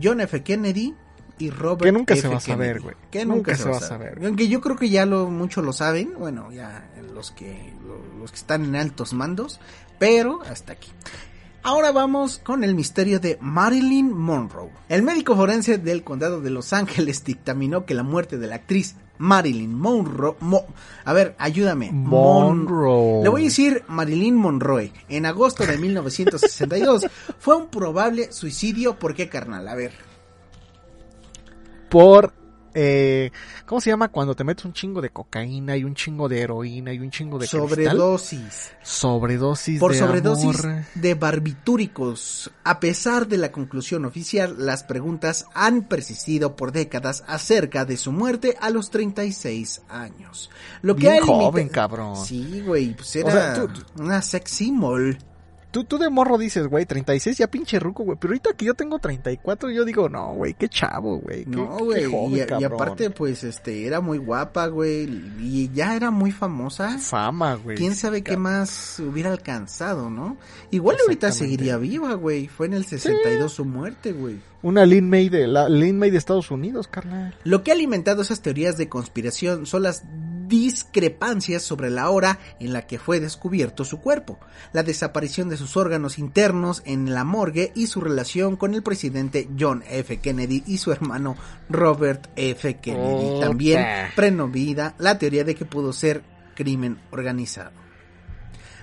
[0.00, 0.42] John F.
[0.42, 0.94] Kennedy
[1.38, 2.22] y Robert Que nunca F.
[2.22, 2.94] se va a saber, güey.
[3.10, 4.20] Que nunca, se va a saber.
[4.24, 8.30] Aunque yo creo que ya lo muchos lo saben, bueno, ya los que lo- los
[8.30, 9.60] que están en altos mandos,
[9.98, 10.90] pero hasta aquí.
[11.64, 14.70] Ahora vamos con el misterio de Marilyn Monroe.
[14.88, 18.96] El médico forense del condado de Los Ángeles dictaminó que la muerte de la actriz
[19.22, 20.66] Marilyn Monroe, Mo-
[21.04, 21.92] a ver, ayúdame.
[21.92, 23.22] Mon- Monroe.
[23.22, 24.92] le voy a decir Marilyn Monroe.
[25.08, 27.06] En agosto de 1962
[27.38, 28.98] fue un probable suicidio.
[28.98, 29.68] ¿Por qué, carnal?
[29.68, 29.92] A ver.
[31.88, 32.32] Por,
[32.74, 33.30] eh,
[33.66, 36.92] ¿cómo se llama cuando te metes un chingo de cocaína y un chingo de heroína
[36.92, 37.68] y un chingo de cristal?
[37.68, 38.70] Sobredosis.
[38.82, 40.84] Sobredosis Por de sobredosis amor.
[40.94, 42.50] de barbitúricos.
[42.64, 48.12] A pesar de la conclusión oficial, las preguntas han persistido por décadas acerca de su
[48.12, 50.50] muerte a los 36 años.
[50.82, 52.16] Lo que Bien joven, cabrón.
[52.16, 55.18] Sí, güey, pues era O sea, tú- una sex symbol.
[55.72, 58.18] Tú, tú de morro dices, güey, 36 ya pinche ruco, güey.
[58.20, 61.44] Pero ahorita que yo tengo 34, yo digo, no, güey, qué chavo, güey.
[61.44, 65.04] qué- No, güey, y, y aparte, pues, este, era muy guapa, güey,
[65.40, 66.98] y ya era muy famosa.
[66.98, 67.76] Fama, güey.
[67.78, 70.36] Quién sí, sabe qué más hubiera alcanzado, ¿no?
[70.70, 72.48] Igual ahorita seguiría viva, güey.
[72.48, 74.40] Fue en el 62 su muerte, güey.
[74.62, 77.34] Una Lin May de, la Lin May de Estados Unidos, carnal.
[77.42, 80.04] Lo que ha alimentado esas teorías de conspiración son las
[80.52, 84.38] discrepancias sobre la hora en la que fue descubierto su cuerpo,
[84.74, 89.48] la desaparición de sus órganos internos en la morgue y su relación con el presidente
[89.58, 90.18] John F.
[90.18, 91.36] Kennedy y su hermano
[91.70, 92.76] Robert F.
[92.76, 93.40] Kennedy.
[93.40, 93.82] También
[94.14, 96.22] prenovida la teoría de que pudo ser
[96.54, 97.72] crimen organizado.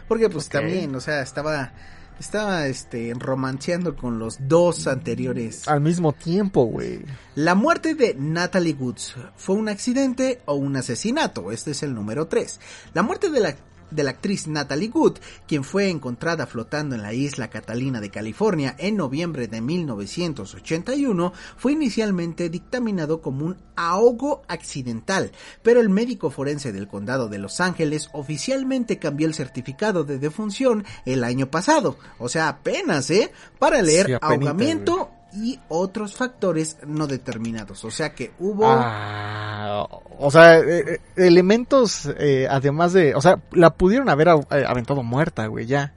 [0.07, 1.71] Porque pues también, o sea, estaba
[2.19, 7.01] estaba este romanceando con los dos anteriores Al mismo tiempo, güey.
[7.35, 11.51] la muerte de Natalie Woods fue un accidente o un asesinato.
[11.51, 12.59] Este es el número 3.
[12.93, 13.55] La muerte de la,
[13.91, 18.75] de la actriz Natalie Wood, quien fue encontrada flotando en la isla Catalina de California
[18.77, 25.31] en noviembre de 1981, fue inicialmente dictaminado como un ahogo accidental,
[25.63, 30.85] pero el médico forense del condado de Los Ángeles oficialmente cambió el certificado de defunción
[31.05, 31.97] el año pasado.
[32.17, 33.31] O sea, apenas, ¿eh?
[33.57, 37.83] Para leer Sí, ahogamiento y otros factores no determinados.
[37.85, 38.65] O sea que hubo...
[38.67, 39.87] Ah,
[40.17, 45.03] o sea, eh, eh, elementos, eh, además de, o sea, la pudieron haber eh, aventado
[45.03, 45.93] muerta, güey, ya.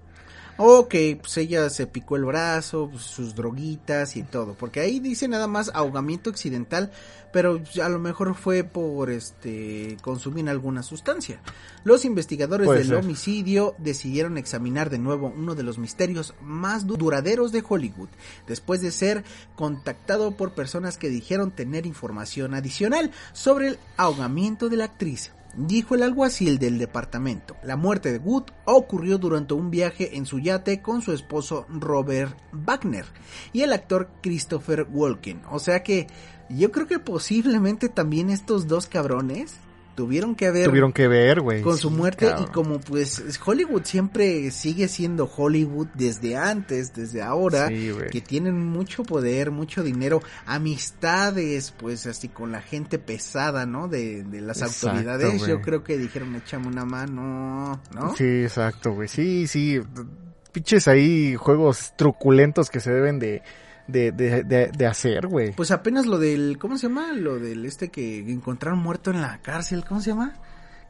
[0.64, 5.26] Ok, pues ella se picó el brazo, pues, sus droguitas y todo, porque ahí dice
[5.26, 6.92] nada más ahogamiento accidental,
[7.32, 11.40] pero a lo mejor fue por este consumir alguna sustancia.
[11.82, 12.96] Los investigadores Puede del ser.
[12.98, 18.10] homicidio decidieron examinar de nuevo uno de los misterios más du- duraderos de Hollywood,
[18.46, 19.24] después de ser
[19.56, 25.32] contactado por personas que dijeron tener información adicional sobre el ahogamiento de la actriz.
[25.54, 27.56] Dijo el alguacil del departamento.
[27.62, 32.36] La muerte de Wood ocurrió durante un viaje en su yate con su esposo Robert
[32.52, 33.04] Wagner
[33.52, 35.42] y el actor Christopher Walken.
[35.50, 36.06] O sea que
[36.48, 39.54] yo creo que posiblemente también estos dos cabrones
[39.94, 41.62] tuvieron que haber Tuvieron que ver, güey.
[41.62, 42.46] con su muerte cabrón.
[42.48, 48.64] y como pues Hollywood siempre sigue siendo Hollywood desde antes, desde ahora, Sí, que tienen
[48.64, 53.88] mucho poder, mucho dinero, amistades, pues así con la gente pesada, ¿no?
[53.88, 58.16] De, de las Exacto, autoridades, yo creo que dijeron échame una mano, ¿no?
[58.16, 59.08] Sí, exacto, güey.
[59.08, 59.80] Sí, sí.
[60.52, 63.42] Pinches ahí juegos truculentos que se deben de,
[63.92, 65.52] de, de, de, de hacer, güey.
[65.52, 67.12] Pues apenas lo del, ¿cómo se llama?
[67.12, 70.32] Lo del este que encontraron muerto en la cárcel, ¿cómo se llama?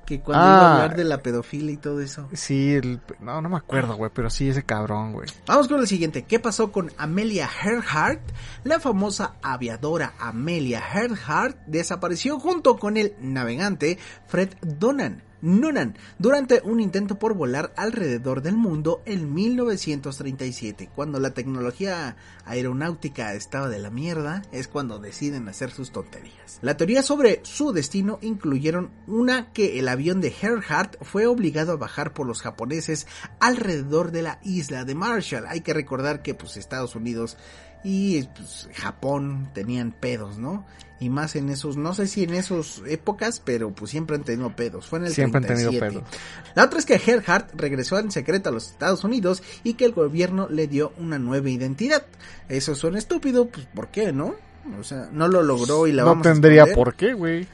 [0.07, 0.83] Que cuando iba a Ah.
[0.83, 2.29] hablar de la pedofilia y todo eso.
[2.33, 5.29] Sí, el, no, no me acuerdo, güey, pero sí ese cabrón, güey.
[5.47, 6.23] Vamos con el siguiente.
[6.25, 8.21] ¿Qué pasó con Amelia Earhart?
[8.65, 15.23] La famosa aviadora Amelia Earhart desapareció junto con el navegante Fred Donan.
[15.43, 20.89] Noonan durante un intento por volar alrededor del mundo en 1937.
[20.95, 26.59] Cuando la tecnología aeronáutica estaba de la mierda, es cuando deciden hacer sus tonterías.
[26.63, 31.77] La teoría sobre su destino incluyeron una que el avión de Earhart fue obligado a
[31.77, 33.09] bajar por los japoneses
[33.41, 35.47] alrededor de la isla de Marshall.
[35.49, 37.37] Hay que recordar que pues Estados Unidos
[37.85, 40.65] y pues, Japón tenían pedos, ¿no?
[41.01, 44.55] Y más en esos, no sé si en esas épocas, pero pues siempre han tenido
[44.55, 44.87] pedos.
[44.87, 46.01] Fue en el Siempre han tenido 37.
[46.01, 46.21] pedos.
[46.55, 49.93] La otra es que Earhart regresó en secreto a los Estados Unidos y que el
[49.93, 52.07] gobierno le dio una nueva identidad.
[52.49, 54.37] Eso suena estúpido, pues ¿por qué, no?
[54.79, 56.77] O sea, no lo logró y la no vamos a tendría esconder.
[56.77, 57.49] por qué, güey.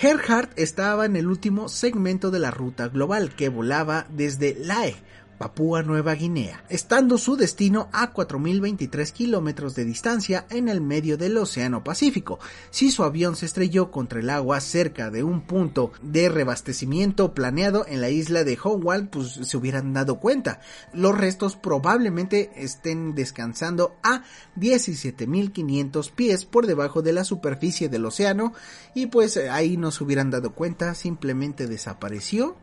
[0.00, 4.96] Earhart estaba en el último segmento de la ruta global que volaba desde Lae,
[5.38, 11.38] Papúa Nueva Guinea, estando su destino a 4.023 kilómetros de distancia en el medio del
[11.38, 12.40] Océano Pacífico.
[12.70, 17.86] Si su avión se estrelló contra el agua cerca de un punto de reabastecimiento planeado
[17.86, 20.60] en la isla de Howell, pues se hubieran dado cuenta.
[20.92, 24.24] Los restos probablemente estén descansando a
[24.56, 28.52] 17.500 pies por debajo de la superficie del océano
[28.94, 32.56] y pues ahí no se hubieran dado cuenta, simplemente desapareció.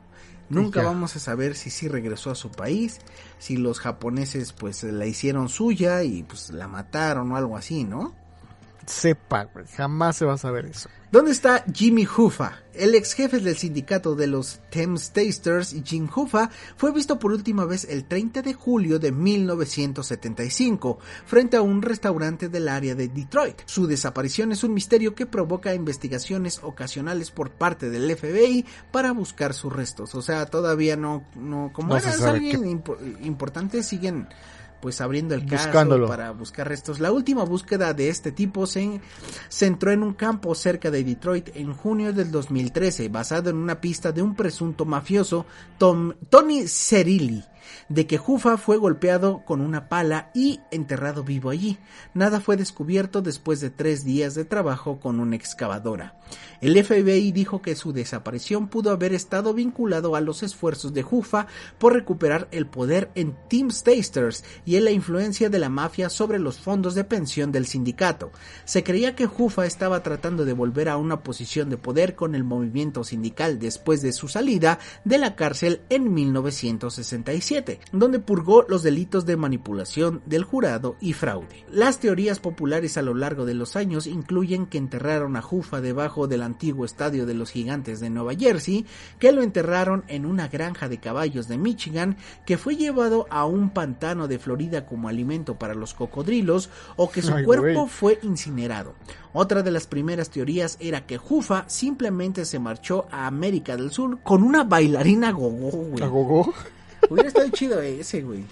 [0.49, 0.88] Nunca ya.
[0.88, 2.99] vamos a saber si sí regresó a su país,
[3.39, 8.13] si los japoneses pues la hicieron suya y pues la mataron o algo así, ¿no?
[8.86, 9.65] Sepa, güey.
[9.76, 10.89] Jamás se va a saber eso.
[11.12, 12.63] ¿Dónde está Jimmy Huffa?
[12.74, 17.63] El ex jefe del sindicato de los Thames Tasters, Jim Huffa, fue visto por última
[17.63, 23.62] vez el 30 de julio de 1975 frente a un restaurante del área de Detroit.
[23.65, 29.54] Su desaparición es un misterio que provoca investigaciones ocasionales por parte del FBI para buscar
[29.54, 30.15] sus restos.
[30.15, 32.84] O sea, todavía no, no como No era alguien
[33.21, 34.28] importante, siguen
[34.86, 36.08] pues abriendo el caso Buscándolo.
[36.08, 37.00] para buscar restos.
[37.00, 39.02] La última búsqueda de este tipo se
[39.50, 44.12] centró en un campo cerca de Detroit en junio del 2013, basado en una pista
[44.12, 45.48] de un presunto mafioso,
[45.80, 47.43] Tom- Tony Cerilli,
[47.89, 51.78] de que Jufa fue golpeado con una pala y enterrado vivo allí.
[52.13, 56.15] Nada fue descubierto después de tres días de trabajo con una excavadora.
[56.62, 61.47] El FBI dijo que su desaparición pudo haber estado vinculado a los esfuerzos de Jufa
[61.78, 66.39] por recuperar el poder en Team Tasters y en la influencia de la mafia sobre
[66.39, 68.32] los fondos de pensión del sindicato.
[68.63, 72.43] Se creía que Jufa estaba tratando de volver a una posición de poder con el
[72.43, 77.55] movimiento sindical después de su salida de la cárcel en 1967,
[77.91, 81.65] donde purgó los delitos de manipulación del jurado y fraude.
[81.72, 86.28] Las teorías populares a lo largo de los años incluyen que enterraron a Jufa debajo
[86.28, 88.86] del antiguo estadio de los gigantes de Nueva Jersey,
[89.20, 93.70] que lo enterraron en una granja de caballos de Michigan, que fue llevado a un
[93.70, 98.96] pantano de Florida como alimento para los cocodrilos, o que su Ay, cuerpo fue incinerado.
[99.34, 104.20] Otra de las primeras teorías era que Jufa simplemente se marchó a América del Sur
[104.24, 106.04] con una bailarina gogó, güey.
[106.04, 106.54] ¿A gogo?
[107.10, 108.44] Hubiera estado chido ese, güey.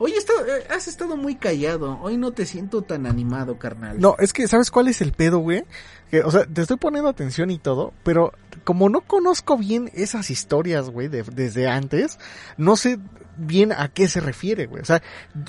[0.00, 1.98] Hoy está- eh, has estado muy callado.
[2.00, 3.98] Hoy no te siento tan animado, carnal.
[3.98, 5.64] No, es que, ¿sabes cuál es el pedo, güey?
[6.10, 8.32] Que, o sea, te estoy poniendo atención y todo, pero
[8.64, 12.18] como no conozco bien esas historias, güey, de- desde antes,
[12.56, 12.98] no sé
[13.36, 14.82] bien a qué se refiere, güey.
[14.82, 15.02] O sea,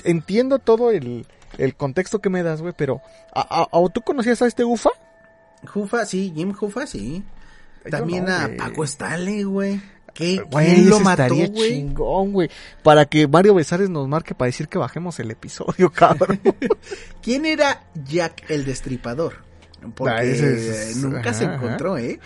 [0.04, 1.28] entiendo todo el,
[1.60, 3.02] el contexto que me das, güey, pero
[3.36, 4.90] ¿a, a- tú conocías a este Ufa?
[5.68, 7.24] Jufa, sí, Jim Jufa, sí.
[7.90, 8.50] También no, a.
[8.58, 9.80] Paco Stanley, güey.
[10.20, 10.44] ¿Qué?
[10.52, 12.50] Güey, ¿Quién lo mató, estaría chingón, güey.
[12.84, 16.42] Para que Mario Besares nos marque para decir que bajemos el episodio, cabrón.
[17.22, 19.49] ¿Quién era Jack el Destripador?
[19.96, 22.20] Porque Ah, ese es- nunca se ajá, encontró, ¿eh?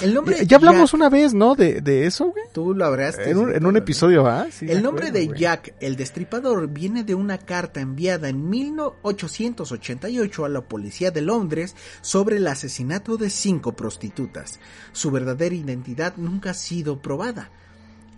[0.00, 1.54] El nombre ya, ya hablamos Jack- una vez, ¿no?
[1.54, 2.44] De, de eso, güey.
[2.52, 3.30] Tú lo hablaste.
[3.30, 4.46] En un, en un episodio, ¿ah?
[4.50, 5.38] Sí, El nombre acuerdo, de.
[5.38, 11.74] Jack el Destripador viene de una carta enviada en 1888 a la policía de Londres
[12.00, 14.58] sobre el asesinato de cinco prostitutas.
[14.92, 17.50] Su verdadera identidad nunca ha sido probada.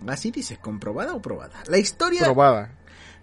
[0.07, 1.63] Así dice, comprobada o probada.
[1.67, 2.71] La historia Probada.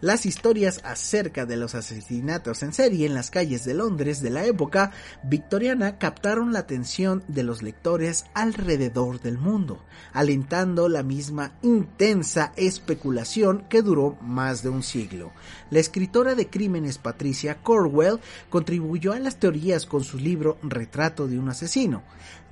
[0.01, 4.45] Las historias acerca de los asesinatos en serie en las calles de Londres de la
[4.45, 12.53] época victoriana captaron la atención de los lectores alrededor del mundo, alentando la misma intensa
[12.57, 15.33] especulación que duró más de un siglo.
[15.71, 21.39] La escritora de crímenes Patricia Corwell contribuyó a las teorías con su libro Retrato de
[21.39, 22.03] un asesino,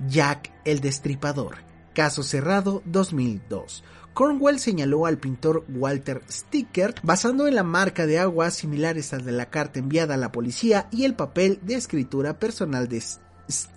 [0.07, 1.57] Jack el Destripador,
[1.93, 3.83] caso cerrado 2002.
[4.19, 9.31] Cornwell señaló al pintor Walter Stickert basando en la marca de agua similares al de
[9.31, 13.69] la carta enviada a la policía y el papel de escritura personal de S- S-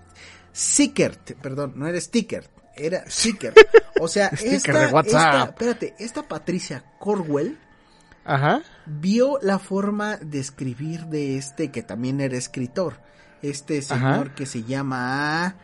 [0.53, 3.57] Sickert, perdón, no era Stickert, era Sickert.
[4.01, 5.05] O sea, esta, de WhatsApp.
[5.15, 7.57] esta- espérate, esta Patricia Cornwell
[8.25, 8.63] Ajá.
[8.85, 12.95] vio la forma de escribir de este que también era escritor.
[13.43, 14.35] Este señor Ajá.
[14.35, 15.55] que se llama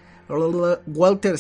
[0.87, 1.35] Walter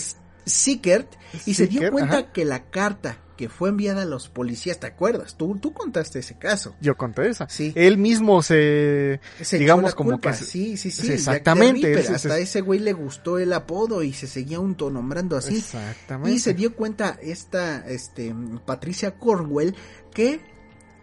[0.48, 1.12] Sickert
[1.46, 2.32] y se dio cuenta ajá.
[2.32, 5.36] que la carta que fue enviada a los policías, ¿te acuerdas?
[5.36, 6.74] Tú, tú contaste ese caso.
[6.80, 7.48] Yo conté esa.
[7.48, 7.72] Sí.
[7.76, 9.20] Él mismo se...
[9.40, 10.32] Se digamos como culpa.
[10.32, 10.38] que...
[10.38, 11.02] se- sí, sí, sí.
[11.06, 12.14] Jack exactamente, Ripper.
[12.16, 15.58] Hasta ese- ese güey le gustó el apodo y se seguía autonombrando así.
[15.58, 16.34] Exactamente.
[16.36, 18.34] Y se dio cuenta esta este,
[18.66, 19.76] Patricia Cornwell
[20.12, 20.40] que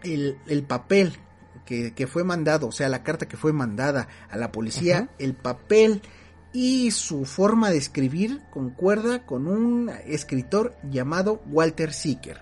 [0.03, 1.13] el, el papel
[1.65, 5.09] que, que fue mandado, o sea, la carta que fue mandada a la policía, Ajá.
[5.19, 6.01] el papel
[6.55, 12.39] y su forma de escribir concuerda con un escritor llamado Walter Sicker.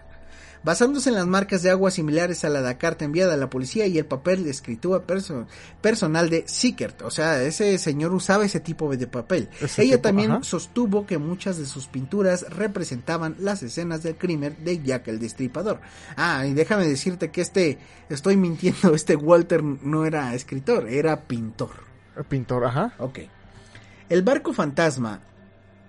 [0.64, 3.50] Basándose en las marcas de agua similares a la de la carta enviada a la
[3.50, 5.46] policía y el papel de escritura perso-
[5.82, 9.50] personal de Sickert, o sea, ese señor usaba ese tipo de papel.
[9.60, 10.44] Ella tipo, también ajá.
[10.44, 15.82] sostuvo que muchas de sus pinturas representaban las escenas del crimen de Jack el Destripador.
[16.16, 21.72] Ah, y déjame decirte que este, estoy mintiendo, este Walter no era escritor, era pintor.
[22.30, 22.94] Pintor, ajá.
[23.00, 23.20] Ok.
[24.14, 25.22] El barco fantasma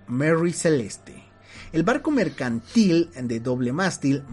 [0.07, 1.24] Mary Celeste.
[1.75, 4.23] El barco mercantil de doble mástil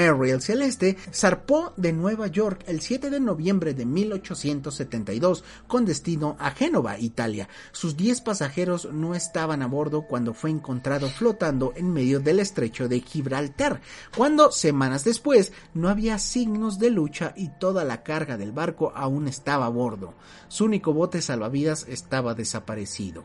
[0.00, 6.50] el Celeste zarpó de Nueva York el 7 de noviembre de 1872 con destino a
[6.50, 7.48] Génova, Italia.
[7.70, 12.88] Sus 10 pasajeros no estaban a bordo cuando fue encontrado flotando en medio del estrecho
[12.88, 13.80] de Gibraltar,
[14.16, 19.28] cuando semanas después no había signos de lucha y toda la carga del barco aún
[19.28, 20.14] estaba a bordo.
[20.48, 23.22] Su único bote salvavidas estaba desaparecido.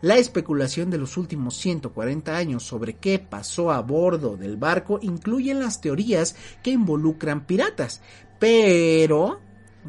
[0.00, 5.60] La especulación de los últimos 140 años sobre qué pasó a bordo del barco incluyen
[5.60, 8.02] las teorías que involucran piratas,
[8.38, 9.40] pero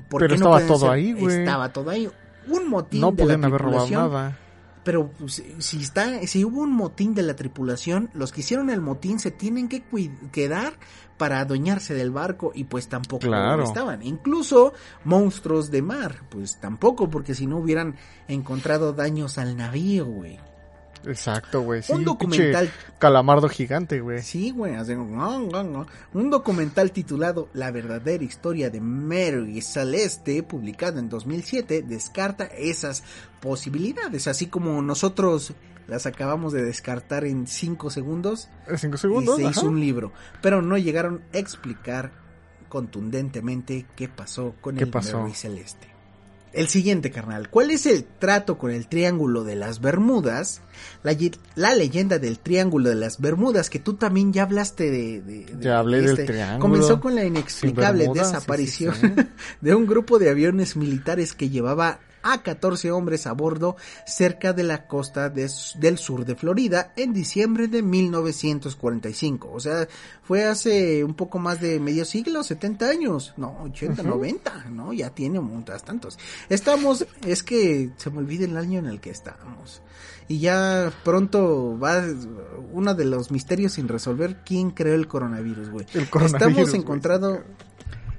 [0.09, 0.89] ¿por Pero qué no estaba todo ser?
[0.91, 1.39] ahí, güey.
[1.39, 2.09] Estaba todo ahí.
[2.47, 4.37] Un motín No de la pueden haber robado nada.
[4.83, 8.81] pero pues, si está, si hubo un motín de la tripulación, los que hicieron el
[8.81, 9.83] motín se tienen que
[10.31, 10.73] quedar
[11.17, 13.63] para adueñarse del barco y pues tampoco Claro.
[13.63, 14.03] estaban.
[14.03, 14.73] Incluso
[15.03, 17.95] monstruos de mar, pues tampoco, porque si no hubieran
[18.27, 20.39] encontrado daños al navío, güey.
[21.05, 21.83] Exacto, güey.
[21.83, 24.21] Sí, un documental Calamardo gigante, güey.
[24.23, 31.83] Sí, güey, así, un documental titulado La verdadera historia de Mary Celeste, publicado en 2007,
[31.83, 33.03] descarta esas
[33.39, 35.53] posibilidades, así como nosotros
[35.87, 39.35] las acabamos de descartar en 5 segundos En cinco y segundos.
[39.37, 42.11] se hizo un libro, pero no llegaron a explicar
[42.69, 45.21] contundentemente qué pasó con ¿Qué el pasó?
[45.21, 45.87] Mary Celeste.
[46.53, 47.49] El siguiente, carnal.
[47.49, 50.61] ¿Cuál es el trato con el Triángulo de las Bermudas?
[51.03, 55.21] La, ye- la leyenda del Triángulo de las Bermudas, que tú también ya hablaste de...
[55.21, 56.59] de- de Ya hablé del este, triángulo.
[56.61, 59.23] Comenzó con la inexplicable sí, desaparición sí, sí.
[59.61, 64.63] de un grupo de aviones militares que llevaba a 14 hombres a bordo cerca de
[64.63, 65.49] la costa de-
[65.79, 69.51] del sur de Florida en diciembre de 1945.
[69.53, 69.87] O sea,
[70.23, 75.09] fue hace un poco más de medio siglo, 70 años, no, 80, 90, no, ya
[75.11, 76.17] tiene muchas tantos.
[76.49, 79.81] Estamos, es que se me olvida el año en el que estamos.
[80.27, 82.03] Y ya pronto va
[82.73, 85.85] uno de los misterios sin resolver, ¿quién creó el coronavirus, güey?
[85.93, 87.43] El coronavirus, Estamos encontrando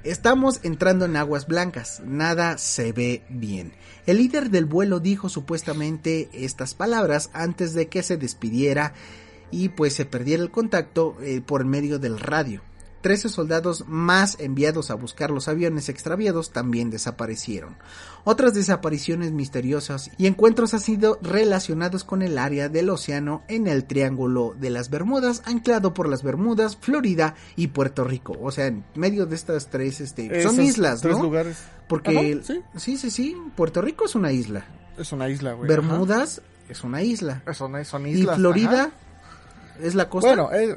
[0.07, 3.73] Estamos entrando en aguas blancas, nada se ve bien.
[4.05, 8.93] El líder del vuelo dijo supuestamente estas palabras antes de que se despidiera
[9.51, 12.61] y pues se perdiera el contacto eh, por medio del radio.
[13.01, 17.77] 13 soldados más enviados a buscar los aviones extraviados también desaparecieron.
[18.23, 23.85] Otras desapariciones misteriosas y encuentros han sido relacionados con el área del océano en el
[23.85, 28.37] Triángulo de las Bermudas, anclado por las Bermudas, Florida y Puerto Rico.
[28.41, 31.23] O sea, en medio de estas tres, este, son islas, tres ¿no?
[31.23, 31.57] lugares.
[31.87, 32.61] Porque, Ajá, sí.
[32.75, 34.65] sí, sí, sí, Puerto Rico es una isla.
[34.97, 35.69] Es una isla, güey.
[35.69, 37.41] Bermudas es una isla.
[37.45, 37.53] Ajá.
[37.53, 38.23] Son, son Y.
[38.23, 38.91] Florida ajá.
[39.81, 40.29] es la costa.
[40.29, 40.75] Bueno, es,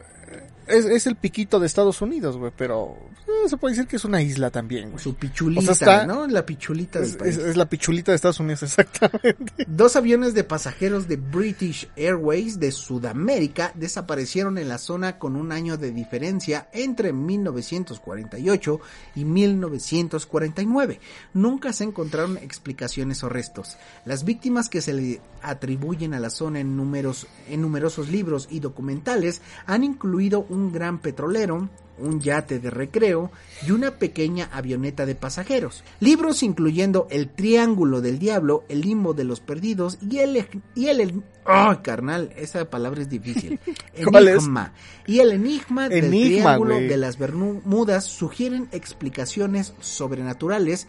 [0.71, 2.97] es, es el piquito de Estados Unidos, güey, pero
[3.27, 5.03] eh, se puede decir que es una isla también, güey.
[5.03, 6.27] su pichulita, O sea, está- ¿no?
[6.27, 7.37] La pichulita del Es, país.
[7.37, 9.65] es- es la pichulita de Estados Unidos, exactamente.
[9.67, 15.53] Dos aviones de pasajeros de British Airways de Sudamérica desaparecieron en la zona con un
[15.53, 18.81] año de diferencia entre 1948
[19.17, 21.01] y 1949.
[21.35, 23.77] Nunca se encontraron explicaciones o restos.
[24.05, 28.61] Las víctimas que se le atribuyen a la zona en, números, en numerosos libros y
[28.61, 33.31] documentales han incluido un gran petrolero, un yate de recreo
[33.67, 35.85] y una pequeña avioneta de pasajeros.
[36.01, 40.47] Libros incluyendo El Triángulo del Diablo, El Limbo de los Perdidos y el...
[40.75, 42.33] Y el ¡Oh, carnal!
[42.37, 43.59] Esa palabra es difícil.
[43.95, 44.73] Enigma.
[45.07, 50.87] Y el enigma del Triángulo de las Bermudas sugieren explicaciones sobrenaturales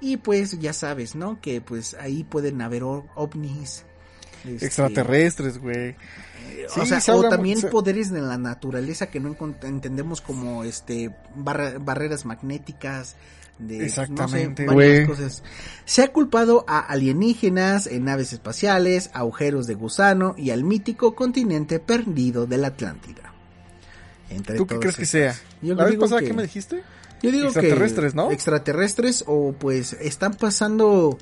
[0.00, 1.40] y pues ya sabes, ¿no?
[1.40, 3.84] Que pues ahí pueden haber ovnis.
[4.44, 5.94] Este, Extraterrestres, güey.
[6.76, 11.10] o sea, se o también se- poderes de la naturaleza que no entendemos como este
[11.36, 13.16] barra- barreras magnéticas
[13.58, 15.16] de Exactamente, no sé, varias güey.
[15.18, 15.42] cosas.
[15.84, 21.78] Se ha culpado a alienígenas en naves espaciales, agujeros de gusano y al mítico continente
[21.78, 23.34] perdido de la Atlántida.
[24.30, 25.36] Entre ¿Tú qué crees que sea?
[25.60, 26.82] Yo la vez pasada, que- ¿qué me dijiste?
[27.22, 28.30] yo digo Extraterrestres, que ¿no?
[28.30, 31.18] Extraterrestres o pues están pasando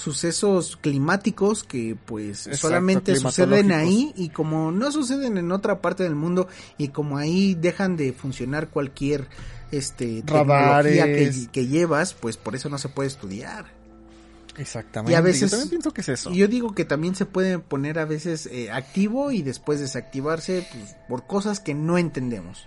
[0.00, 6.02] sucesos climáticos que pues Exacto, solamente suceden ahí y como no suceden en otra parte
[6.04, 6.48] del mundo
[6.78, 9.28] y como ahí dejan de funcionar cualquier
[9.70, 11.04] este tecnología
[11.52, 13.66] que, llevas, pues por eso no se puede estudiar.
[14.56, 15.12] Exactamente.
[15.12, 16.32] Y a veces- Yo también pienso que es eso.
[16.32, 20.96] Yo digo que también se puede poner a veces eh, activo y después desactivarse pues,
[21.08, 22.66] por cosas que no entendemos.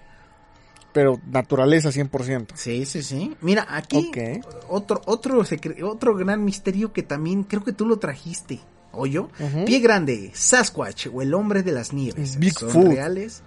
[0.93, 2.51] Pero naturaleza 100%.
[2.55, 3.35] Sí, sí, sí.
[3.41, 4.45] Mira, aquí Ok.
[4.69, 5.43] otro, otro,
[5.83, 8.59] otro gran misterio que también creo que tú lo trajiste.
[8.95, 9.29] ¿O yo?
[9.65, 12.37] Pie grande, Sasquatch o el hombre de las nieves.
[12.59, 13.41] ¿Son reales?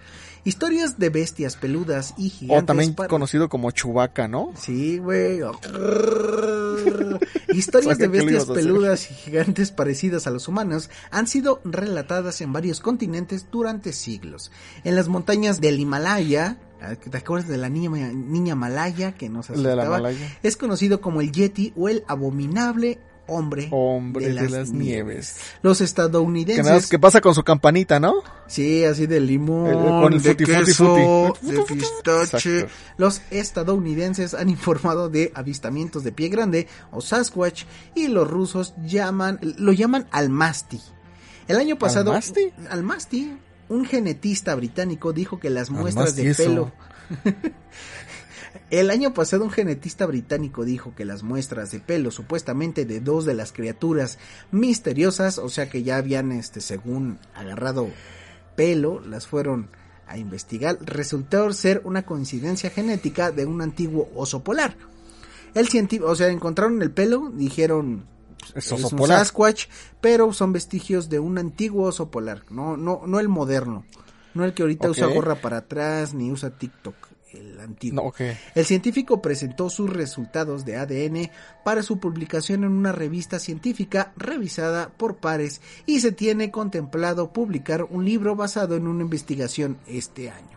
[0.46, 2.62] Historias de bestias peludas y gigantes.
[2.62, 4.52] O también para- conocido como Chubaca, ¿no?
[4.56, 5.40] Sí, güey.
[7.52, 11.60] Historias de Saca, ¿qué le bestias peludas y gigantes parecidas a los humanos han sido
[11.64, 14.52] relatadas en varios continentes durante siglos.
[14.84, 16.58] En las montañas del Himalaya,
[17.10, 19.96] ¿te acuerdas de la niña, niña malaya que nos de la asustaba?
[19.96, 20.38] Malaya.
[20.44, 25.36] Es conocido como el Yeti o el abominable hombre, Hombre de las, nieves.
[25.62, 26.88] Los estadounidenses.
[26.88, 28.14] que pasa con su campanita, ¿no?
[28.46, 31.52] Sí, así de limón, El- con el de futi, futi, queso, futi.
[31.56, 32.58] de pistache.
[32.60, 32.74] Exacto.
[32.98, 37.64] Los estadounidenses han informado de avistamientos de pie grande o Sasquatch
[37.94, 40.80] y los rusos llaman, lo llaman almasti.
[41.48, 42.52] El año pasado, ¿Almasti?
[42.70, 43.36] almasti,
[43.68, 46.42] un genetista británico dijo que las muestras Almasti de eso.
[46.42, 46.72] pelo
[48.70, 53.24] el año pasado un genetista británico dijo que las muestras de pelo supuestamente de dos
[53.24, 54.18] de las criaturas
[54.50, 57.88] misteriosas, o sea que ya habían este según agarrado
[58.56, 59.68] pelo, las fueron
[60.06, 64.76] a investigar, resultó ser una coincidencia genética de un antiguo oso polar.
[65.54, 68.06] El científico, o sea, encontraron el pelo, dijeron
[68.54, 69.18] Es un polar.
[69.20, 69.66] Sasquatch,
[70.00, 73.84] pero son vestigios de un antiguo oso polar, no no no el moderno,
[74.34, 76.94] no el que ahorita usa gorra para atrás ni usa TikTok,
[77.38, 78.02] el antiguo.
[78.02, 78.20] No, ok.
[78.54, 81.30] El científico presentó sus resultados de ADN
[81.64, 87.84] para su publicación en una revista científica revisada por pares y se tiene contemplado publicar
[87.84, 90.56] un libro basado en una investigación este año.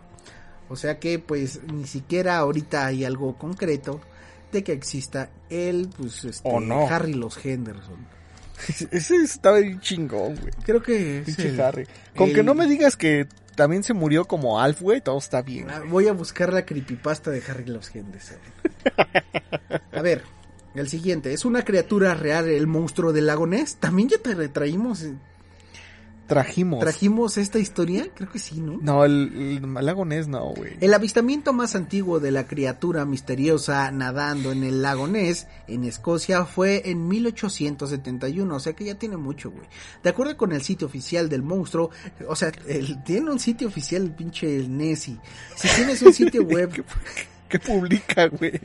[0.69, 3.99] O sea que pues ni siquiera ahorita hay algo concreto
[4.51, 6.87] de que exista el pues este no.
[6.87, 8.07] Harry los Henderson.
[8.91, 10.51] Ese estaba bien chingón, güey.
[10.63, 11.87] Creo que es el- Harry.
[12.15, 13.27] Con que no me digas que
[13.59, 15.69] también se murió como Alf, güey, todo está bien.
[15.69, 15.89] Ah, güey.
[15.91, 18.37] Voy a buscar la creepypasta de Harry los Henderson.
[19.91, 20.23] A ver,
[20.75, 21.33] el siguiente.
[21.33, 23.75] ¿Es una criatura real el monstruo del lago Ness?
[23.75, 25.13] También ya te traímos, eh,
[26.29, 26.79] Trajimos.
[26.79, 28.07] trajimos esta historia.
[28.15, 28.77] Creo que sí, ¿no?
[28.81, 30.77] No, el, el lago Ness no, güey.
[30.79, 36.45] El avistamiento más antiguo de la criatura misteriosa nadando en el lago Ness, en Escocia,
[36.45, 39.65] fue en 1871, o sea que ya tiene mucho, güey.
[40.03, 41.89] De acuerdo con el sitio oficial del monstruo,
[42.27, 45.17] o sea, el- tiene un sitio oficial el pinche Nessie.
[45.55, 46.71] Si tienes un sitio web
[47.49, 48.61] ¿Qué publica, güey?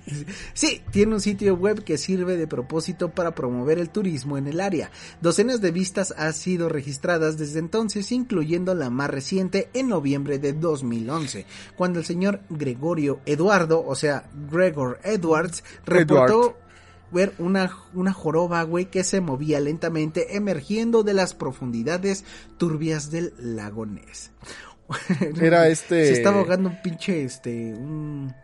[0.53, 4.61] Sí, tiene un sitio web que sirve de propósito para promover el turismo en el
[4.61, 4.91] área.
[5.23, 10.53] Docenas de vistas han sido registradas desde entonces, incluyendo la más reciente en noviembre de
[10.53, 16.59] 2011, cuando el señor Gregorio Eduardo, o sea, Gregor Edwards, reportó
[17.11, 22.25] ver una, una joroba, güey, que se movía lentamente emergiendo de las profundidades
[22.59, 24.31] turbias del lago Ness.
[25.41, 26.07] Era este...
[26.07, 28.35] Se estaba ahogando un pinche, este, un,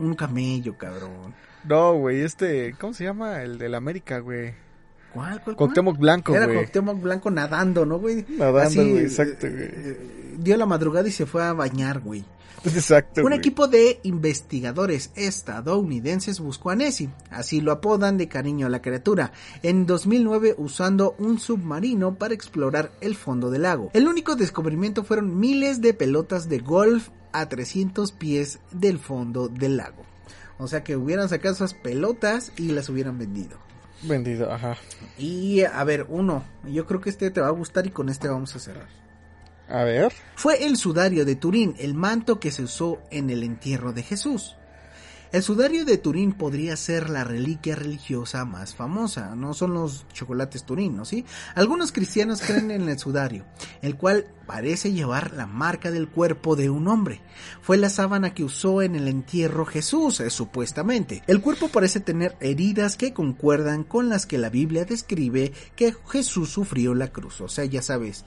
[0.00, 1.34] un camello, cabrón.
[1.64, 2.74] No, güey, este...
[2.78, 3.42] ¿Cómo se llama?
[3.42, 4.54] El del América, güey.
[5.12, 6.58] ¿Cuál, cuál, Cuauhtémoc Blanco, Era güey.
[6.58, 8.24] Cuauhtémoc Blanco nadando, ¿no, güey?
[8.28, 9.64] Nadando, Así, güey, exacto, eh, güey.
[9.64, 12.24] eh, dio la madrugada y se fue a bañar, güey.
[12.64, 13.38] Exacto, Un güey.
[13.38, 19.32] equipo de investigadores estadounidenses buscó a Nessie, así lo apodan de cariño a la criatura,
[19.62, 23.90] en 2009 usando un submarino para explorar el fondo del lago.
[23.94, 29.76] El único descubrimiento fueron miles de pelotas de golf a 300 pies del fondo del
[29.76, 30.04] lago.
[30.58, 33.56] O sea que hubieran sacado esas pelotas y las hubieran vendido.
[34.02, 34.76] Vendido, ajá.
[35.18, 38.28] Y a ver, uno, yo creo que este te va a gustar y con este
[38.28, 38.88] vamos a cerrar.
[39.70, 40.12] A ver.
[40.34, 44.56] Fue el sudario de Turín, el manto que se usó en el entierro de Jesús.
[45.32, 50.64] El sudario de Turín podría ser la reliquia religiosa más famosa, no son los chocolates
[50.64, 51.04] Turín, ¿no?
[51.04, 51.24] ¿Sí?
[51.54, 53.44] Algunos cristianos creen en el sudario,
[53.80, 57.20] el cual parece llevar la marca del cuerpo de un hombre.
[57.62, 61.22] Fue la sábana que usó en el entierro Jesús, eh, supuestamente.
[61.28, 66.50] El cuerpo parece tener heridas que concuerdan con las que la Biblia describe que Jesús
[66.50, 68.24] sufrió la cruz, o sea, ya sabes,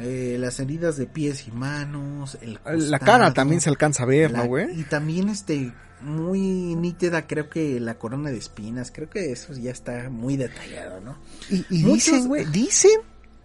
[0.00, 2.58] eh, las heridas de pies y manos, el
[2.90, 4.80] La cara también se alcanza a ver, la- ¿no, güey?
[4.80, 6.40] Y también este muy
[6.76, 11.18] nítida creo que la corona de espinas, creo que eso ya está muy detallado, ¿no?
[11.50, 13.00] Y, y Muchos- dicen, güey, dicen,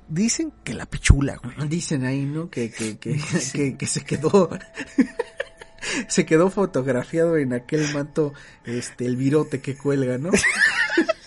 [0.07, 1.67] dicen que la pichula, güey.
[1.67, 2.49] Dicen ahí, ¿no?
[2.51, 3.19] Que, que, que,
[3.53, 4.49] que, que se quedó
[6.07, 8.33] se quedó fotografiado en aquel manto
[8.65, 10.29] este el virote que cuelga, ¿no?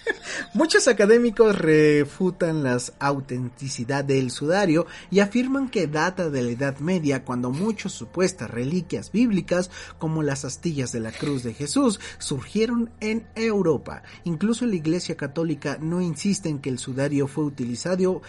[0.57, 7.26] Muchos académicos refutan la autenticidad del sudario y afirman que data de la Edad Media
[7.26, 13.26] cuando muchas supuestas reliquias bíblicas como las astillas de la cruz de Jesús surgieron en
[13.34, 14.02] Europa.
[14.24, 18.22] Incluso la Iglesia Católica no insiste en que el sudario fue utilizado,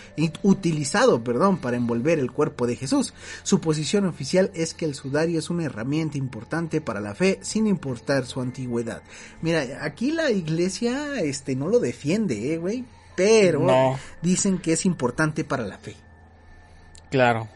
[0.43, 3.13] utilizado perdón, para envolver el cuerpo de Jesús.
[3.43, 7.67] Su posición oficial es que el sudario es una herramienta importante para la fe sin
[7.67, 9.01] importar su antigüedad.
[9.41, 12.85] Mira, aquí la Iglesia este, no lo defiende, eh, güey.
[13.15, 13.99] Pero No.
[14.21, 15.95] dicen que es importante para la fe.
[17.09, 17.47] Claro.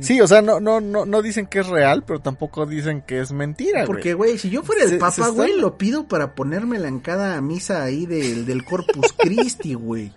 [0.00, 3.20] Sí, o sea, no, no, no, no dicen que es real, pero tampoco dicen que
[3.20, 4.38] es mentira, Porque, güey.
[4.38, 8.06] si yo fuera el Se- papa, güey, lo pido para ponérmela en cada misa ahí
[8.06, 10.10] del, del Corpus Christi, güey.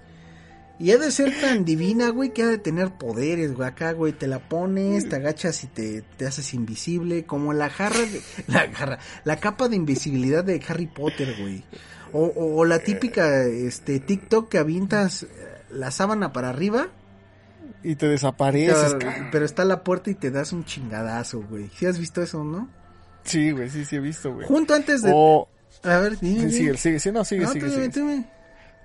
[0.79, 3.67] Y ha de ser tan divina, güey, que ha de tener poderes, güey.
[3.67, 7.25] Acá, güey, te la pones, te agachas y te, te haces invisible.
[7.25, 11.63] Como la jarra, de, la jarra, la capa de invisibilidad de Harry Potter, güey.
[12.13, 15.27] O, o, o la típica, este, TikTok que avientas eh,
[15.69, 16.87] la sábana para arriba.
[17.83, 21.69] Y te desapareces, pero, pero está la puerta y te das un chingadazo, güey.
[21.75, 22.69] ¿Sí has visto eso, no?
[23.23, 24.47] Sí, güey, sí, sí he visto, güey.
[24.47, 25.11] Junto antes de...
[25.13, 25.47] O...
[25.83, 26.49] A ver, dime.
[26.49, 27.93] Sí, sigue, sigue, sí, no, sigue, No, sigue, tú dime, sigue.
[27.93, 28.29] tú dime.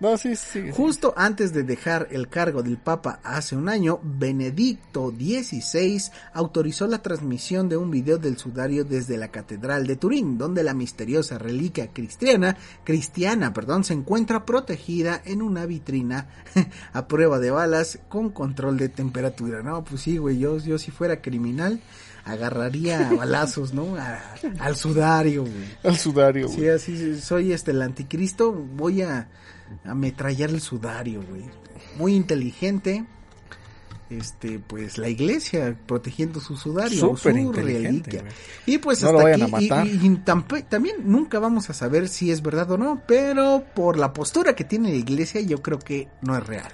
[0.03, 0.73] No, sí, sigue.
[0.73, 7.01] Justo antes de dejar el cargo del Papa hace un año, Benedicto XVI autorizó la
[7.01, 11.93] transmisión de un video del sudario desde la Catedral de Turín, donde la misteriosa reliquia
[11.93, 16.27] cristiana, cristiana, perdón, se encuentra protegida en una vitrina
[16.93, 19.63] a prueba de balas con control de temperatura.
[19.63, 21.81] No, pues sí, güey, yo, yo si fuera criminal
[22.25, 23.95] agarraría a balazos, ¿no?
[23.97, 24.21] A-
[24.59, 25.65] al sudario, güey.
[25.85, 26.69] Al sudario, Sí, güey.
[26.71, 29.29] así soy este el anticristo, voy a
[29.85, 31.45] ametrallar el sudario, güey.
[31.97, 33.05] Muy inteligente.
[34.11, 38.25] Este, pues la iglesia protegiendo su sudario, Súper su reliquia.
[38.67, 39.87] Y pues No lo hasta vayan aquí a y- matar.
[40.59, 44.55] y, también nunca vamos a saber si es verdad o no, pero por la postura
[44.55, 46.71] que tiene la iglesia yo creo que no es real.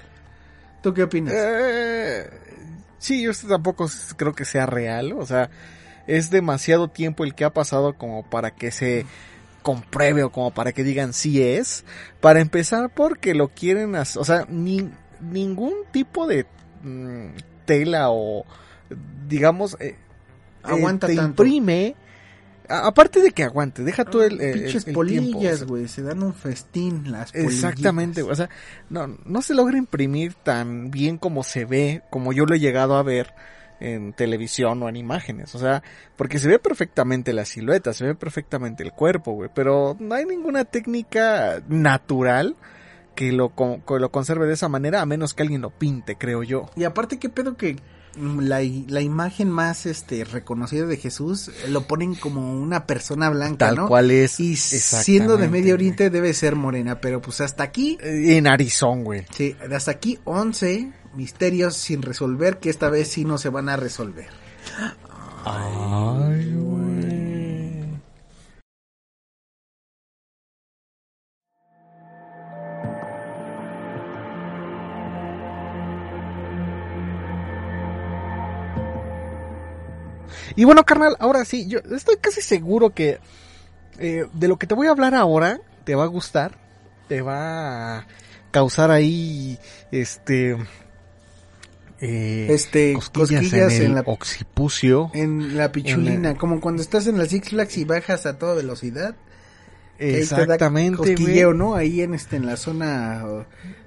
[0.83, 1.33] ¿Tú qué opinas?
[1.37, 2.29] Eh,
[2.99, 5.13] sí, yo tampoco creo que sea real.
[5.13, 5.49] O sea,
[6.09, 9.07] es demasiado tiempo el que ha pasado como para que se
[9.69, 11.85] compruebe o como para que digan si es.
[12.21, 14.23] Para empezar, porque lo quieren hacer.
[14.23, 14.89] O sea, ni,
[15.21, 16.47] ningún tipo de
[16.83, 17.27] mm,
[17.67, 18.47] tela o,
[19.29, 19.97] digamos, eh,
[20.63, 21.45] Aguanta eh, te tanto.
[21.45, 21.97] imprime.
[22.69, 25.87] a- aparte de que aguante, deja todo el, el- Pinches el o polillas, sea, güey,
[25.89, 27.55] se dan un festín las polillitas.
[27.55, 28.49] Exactamente, o sea,
[28.91, 32.97] no, no se logra imprimir tan bien como se ve, como yo lo he llegado
[32.97, 33.33] a ver
[33.81, 35.83] en televisión o en imágenes, o sea,
[36.17, 40.25] porque se ve perfectamente la silueta, se ve perfectamente el cuerpo, güey, pero no hay
[40.25, 42.57] ninguna técnica natural
[43.15, 46.43] que lo, que lo conserve de esa manera, a menos que alguien lo pinte, creo
[46.43, 46.71] yo.
[46.77, 47.77] Y aparte, ¿qué pedo que
[48.17, 53.77] la, la imagen más este reconocida de Jesús lo ponen como una persona blanca, Tal
[53.77, 53.89] ¿no?
[53.89, 54.41] cual es.
[54.41, 55.75] Y siendo de Medio.
[55.75, 59.27] Oriente debe ser morena, pero pues hasta aquí, En Arizona, güey.
[59.31, 63.77] sí, hasta aquí 11 misterios sin resolver que esta vez sí no se van a
[63.77, 64.29] resolver.
[65.45, 66.99] Ay, güey.
[80.57, 83.21] Y bueno, carnal, ahora sí, yo estoy casi seguro que
[83.99, 86.59] eh, de lo que te voy a hablar ahora te va a gustar,
[87.09, 88.07] te va a
[88.51, 89.59] causar ahí,
[89.93, 90.57] este,
[92.01, 95.11] eh, Este, cosquillas, en, en, el la occipucio.
[95.15, 99.17] en la pichulina, como cuando estás en la Six Flags y bajas a toda velocidad.
[99.99, 101.15] que ahí te da Exactamente, güey.
[101.15, 101.75] Cosquilleo, ¿no?
[101.75, 103.25] Ahí en este en la zona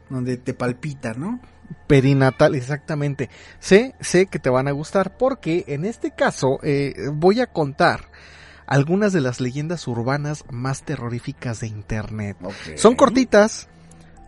[0.10, 1.40] donde te palpita, ¿no?
[1.88, 3.30] Perinatal, exactamente.
[3.60, 8.10] Sé, sé que te van a gustar porque en este caso eh, voy a contar
[8.68, 12.38] algunas de las leyendas urbanas más terroríficas de internet.
[12.76, 13.68] Son cortitas,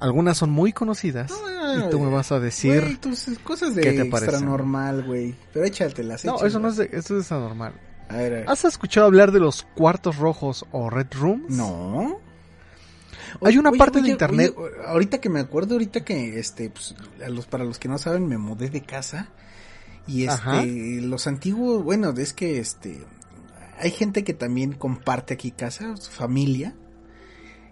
[0.04, 1.32] algunas son muy conocidas
[1.78, 2.82] y tú me vas a decir...
[2.82, 5.34] Güey, tus cosas de ¿qué te extra normal, güey.
[5.54, 7.74] Pero échatelas, no, eso no es, de- eso es anormal.
[8.10, 8.50] A ver, a ver.
[8.50, 11.50] ¿Has escuchado hablar de los cuartos rojos o red rooms?
[11.56, 12.20] No.
[13.42, 16.70] Hay una Oye, parte de oye, internet- oye, ahorita que me acuerdo, ahorita que, este,
[16.70, 16.96] pues,
[17.26, 19.30] a los, para los que no saben, me mudé de casa.
[20.06, 20.64] Y este, Ajá.
[20.66, 23.04] los antiguos, bueno, es que, este,
[23.80, 26.76] hay gente que también comparte aquí casa, su familia.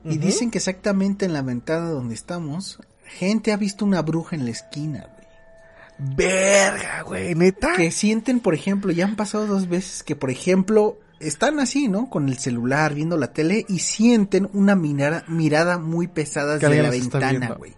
[0.03, 4.45] Y dicen que exactamente en la ventana donde estamos, gente ha visto una bruja en
[4.45, 5.27] la esquina, güey.
[6.15, 7.73] Verga, güey, neta.
[7.75, 12.09] Que sienten, por ejemplo, ya han pasado dos veces que, por ejemplo, están así, ¿no?
[12.09, 16.89] Con el celular, viendo la tele y sienten una mirada, mirada muy pesada desde la
[16.89, 17.73] ventana, güey.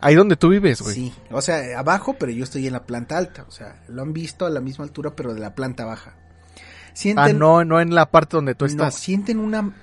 [0.00, 0.94] Ahí donde tú vives, güey.
[0.94, 4.12] Sí, o sea, abajo, pero yo estoy en la planta alta, o sea, lo han
[4.12, 6.14] visto a la misma altura, pero de la planta baja.
[6.94, 8.94] Sienten, Ah, no, no en la parte donde tú no, estás.
[8.94, 9.74] sienten una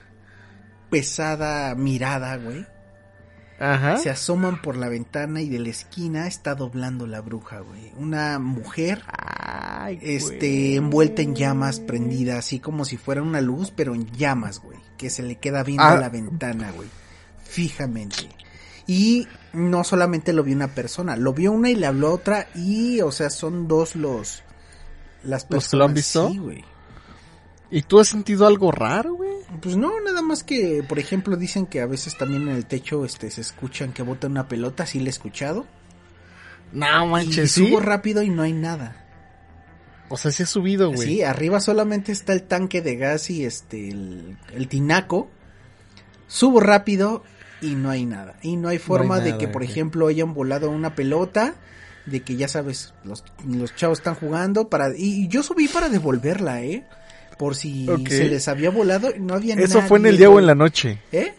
[0.89, 2.65] pesada mirada, güey.
[3.59, 3.97] Ajá.
[3.97, 7.91] Se asoman por la ventana y de la esquina está doblando la bruja, güey.
[7.97, 10.75] Una mujer Ay, este, güey.
[10.75, 15.09] envuelta en llamas, prendida, así como si fuera una luz, pero en llamas, güey, que
[15.09, 15.93] se le queda viendo Ah.
[15.93, 16.87] a la ventana, güey,
[17.43, 18.29] fijamente.
[18.85, 23.01] Y no solamente lo vio una persona, lo vio una y le habló otra y,
[23.01, 24.43] o sea, son dos los
[25.23, 25.51] las personas.
[25.51, 26.29] ¿Los que lo han visto?
[26.29, 26.63] Sí, güey.
[27.71, 29.26] ¿Y tú has sentido algo raro, güey?
[29.61, 33.05] Pues no, nada más que, por ejemplo, dicen que a veces también en el techo,
[33.05, 35.65] este, se escuchan que bota una pelota, sí le he escuchado.
[36.73, 37.65] No Y manches, sí.
[37.67, 39.05] subo rápido y no hay nada.
[40.09, 41.07] O sea, sí ha subido, güey.
[41.07, 45.29] Sí, arriba solamente está el tanque de gas y este el, el tinaco.
[46.27, 47.23] Subo rápido
[47.61, 48.37] y no hay nada.
[48.41, 51.55] Y no hay forma de nada, que, por ejemplo, hayan volado una pelota.
[52.05, 54.95] De que ya sabes, los, los chavos están jugando para...
[54.95, 56.87] Y yo subí para devolverla, ¿eh?
[57.37, 60.39] Por si se les había volado y no había Eso fue en el día o
[60.39, 60.99] en la noche.
[61.11, 61.33] ¿Eh?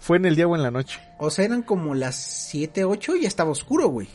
[0.00, 1.00] Fue en el día o en la noche.
[1.18, 4.08] O sea, eran como las 7, 8 y ya estaba oscuro, güey.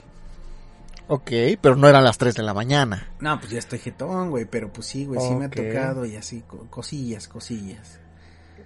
[1.07, 3.09] Ok, pero no eran las 3 de la mañana.
[3.19, 4.45] No, pues ya estoy jetón, güey.
[4.45, 7.99] Pero pues sí, güey, sí me ha tocado y así, co- cosillas, cosillas.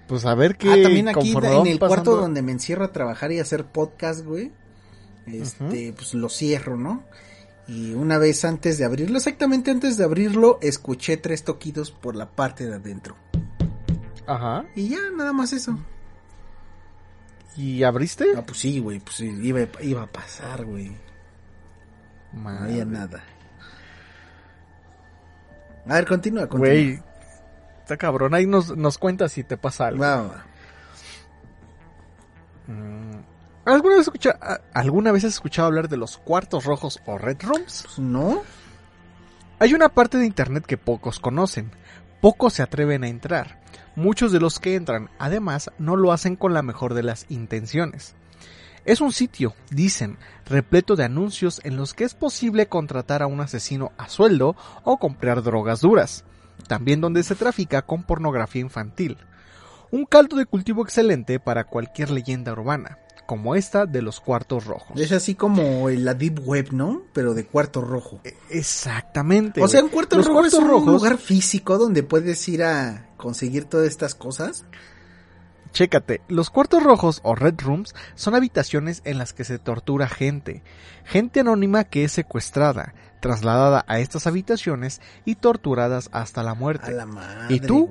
[0.07, 0.69] Pues a ver qué.
[0.69, 4.25] Ah, también aquí en el pasando- cuarto donde me encierro a trabajar y hacer podcast,
[4.25, 4.51] güey.
[5.25, 7.03] Este, pues lo cierro, ¿no?
[7.67, 12.29] Y una vez antes de abrirlo, exactamente antes de abrirlo, escuché tres toquidos por la
[12.29, 13.15] parte de adentro.
[14.27, 14.65] Ajá.
[14.75, 15.77] Y ya, nada más eso.
[17.55, 18.25] ¿Y abriste?
[18.35, 20.91] Ah, pues sí, güey, pues sí, iba, iba a pasar, güey.
[22.33, 23.23] No había nada.
[25.87, 26.73] A ver, continúa, continúa.
[26.73, 27.03] Güey.
[27.81, 28.33] Está cabrón.
[28.33, 30.01] Ahí nos, nos cuentas si te pasa algo.
[30.01, 30.45] Va, va.
[32.67, 33.32] Mm.
[33.65, 34.37] ¿Alguna vez, escucha,
[34.73, 37.83] ¿Alguna vez has escuchado hablar de los cuartos rojos o red rooms?
[37.85, 38.41] Pues no.
[39.59, 41.71] Hay una parte de internet que pocos conocen.
[42.19, 43.61] Pocos se atreven a entrar.
[43.95, 48.15] Muchos de los que entran, además, no lo hacen con la mejor de las intenciones.
[48.83, 53.39] Es un sitio, dicen, repleto de anuncios en los que es posible contratar a un
[53.39, 56.25] asesino a sueldo o comprar drogas duras.
[56.67, 59.17] También donde se trafica con pornografía infantil.
[59.89, 64.99] Un caldo de cultivo excelente para cualquier leyenda urbana, como esta de los cuartos rojos.
[64.99, 67.03] Es así como la Deep Web, ¿no?
[67.13, 68.19] Pero de cuarto rojo.
[68.49, 69.61] Exactamente.
[69.61, 73.07] O sea, un cuarto Los rojo es un rojos- lugar físico donde puedes ir a
[73.17, 74.65] conseguir todas estas cosas.
[75.71, 80.61] Chécate, los cuartos rojos o red rooms son habitaciones en las que se tortura gente,
[81.03, 86.91] gente anónima que es secuestrada, trasladada a estas habitaciones y torturadas hasta la A muerte.
[86.91, 87.89] la madre, ¿Y tú?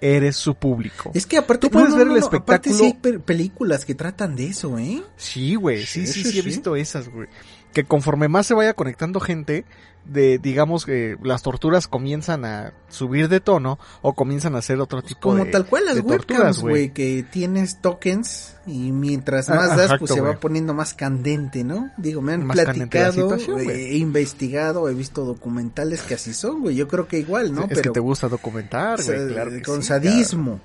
[0.00, 1.10] Eres su público.
[1.14, 2.36] Es que aparte Tú puedes ver el Aparte
[2.70, 5.02] espectáculo- sí hay pe- películas que tratan de eso, ¿eh?
[5.16, 7.28] Sí, güey, sí, Sí, sí, sí, he visto esas, güey.
[7.72, 9.64] Que conforme más se vaya conectando gente,
[10.04, 15.02] de digamos que las torturas comienzan a subir de tono o comienzan a hacer otro
[15.02, 19.56] tipo Como de tal cual las webcams, torturas, güey, que tienes tokens y mientras Ah,
[19.56, 21.90] más das, exacto, pues se va poniendo más candente, ¿no?
[21.96, 26.76] Digo, me han Más platicado, eh, he investigado, he visto documentales que así son, güey.
[26.76, 27.66] Yo creo que igual, ¿no?
[27.68, 30.60] Es que te gusta documentar, güey, claro con sí, sadismo.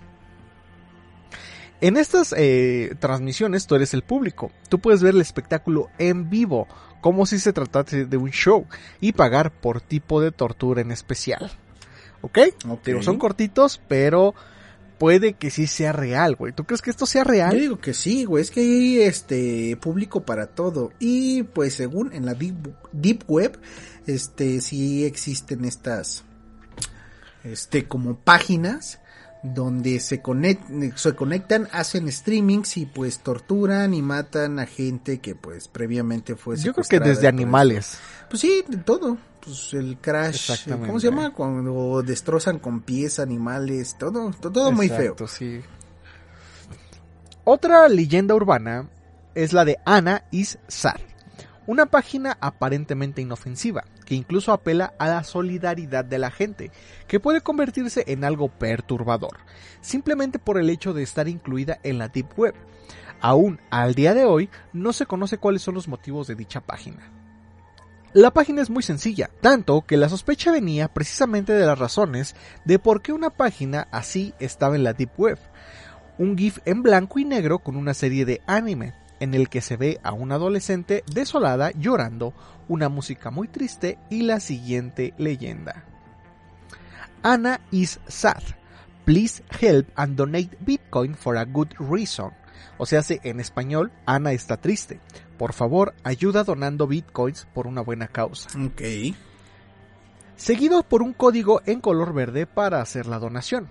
[1.82, 4.52] En estas eh, transmisiones tú eres el público.
[4.70, 6.68] Tú puedes ver el espectáculo en vivo,
[7.02, 8.66] como si se tratase de un show,
[9.00, 11.52] y pagar por tipo de tortura en especial.
[12.22, 12.38] ¿Ok?
[12.68, 12.86] Ok.
[12.86, 14.36] Digo, son cortitos, pero
[15.00, 16.54] puede que sí sea real, güey.
[16.54, 17.60] ¿Tú crees que esto sea Yo real?
[17.60, 22.24] digo que sí, güey, es que hay este público para todo y pues según en
[22.28, 23.60] la deep, deep web,
[24.06, 26.24] este sí existen estas
[27.44, 29.01] este como páginas
[29.44, 35.34] donde se, conect- se conectan, hacen streamings y pues torturan y matan a gente que
[35.36, 37.98] pues previamente fue Yo creo que desde animales.
[38.30, 39.18] Pues sí, de todo.
[39.44, 40.88] Pues el crash, Exactamente.
[40.88, 41.34] ¿cómo se llama?
[41.34, 45.16] Cuando destrozan con pies animales, todo, todo muy feo.
[45.28, 45.62] Sí.
[47.44, 48.88] Otra leyenda urbana
[49.34, 51.00] es la de Ana is Sad,
[51.68, 56.72] una página aparentemente inofensiva que incluso apela a la solidaridad de la gente,
[57.08, 59.38] que puede convertirse en algo perturbador,
[59.80, 62.56] simplemente por el hecho de estar incluida en la Deep Web.
[63.22, 67.10] Aún al día de hoy no se conoce cuáles son los motivos de dicha página.
[68.14, 72.36] La página es muy sencilla, tanto que la sospecha venía precisamente de las razones
[72.66, 75.40] de por qué una página así estaba en la Deep Web.
[76.18, 79.78] Un GIF en blanco y negro con una serie de anime, en el que se
[79.78, 82.34] ve a una adolescente desolada llorando,
[82.68, 85.86] una música muy triste y la siguiente leyenda.
[87.24, 88.42] Anna is sad.
[89.06, 92.32] Please help and donate Bitcoin for a good reason.
[92.78, 95.00] O sea, se- en español, Ana está triste.
[95.38, 98.50] Por favor, ayuda donando bitcoins por una buena causa.
[98.60, 98.82] Ok.
[100.36, 103.70] Seguido por un código en color verde para hacer la donación.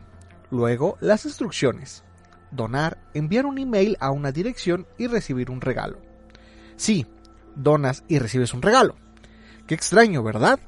[0.50, 2.04] Luego, las instrucciones.
[2.50, 5.98] Donar, enviar un email a una dirección y recibir un regalo.
[6.76, 7.06] Sí,
[7.54, 8.96] donas y recibes un regalo.
[9.66, 10.58] Qué extraño, ¿verdad?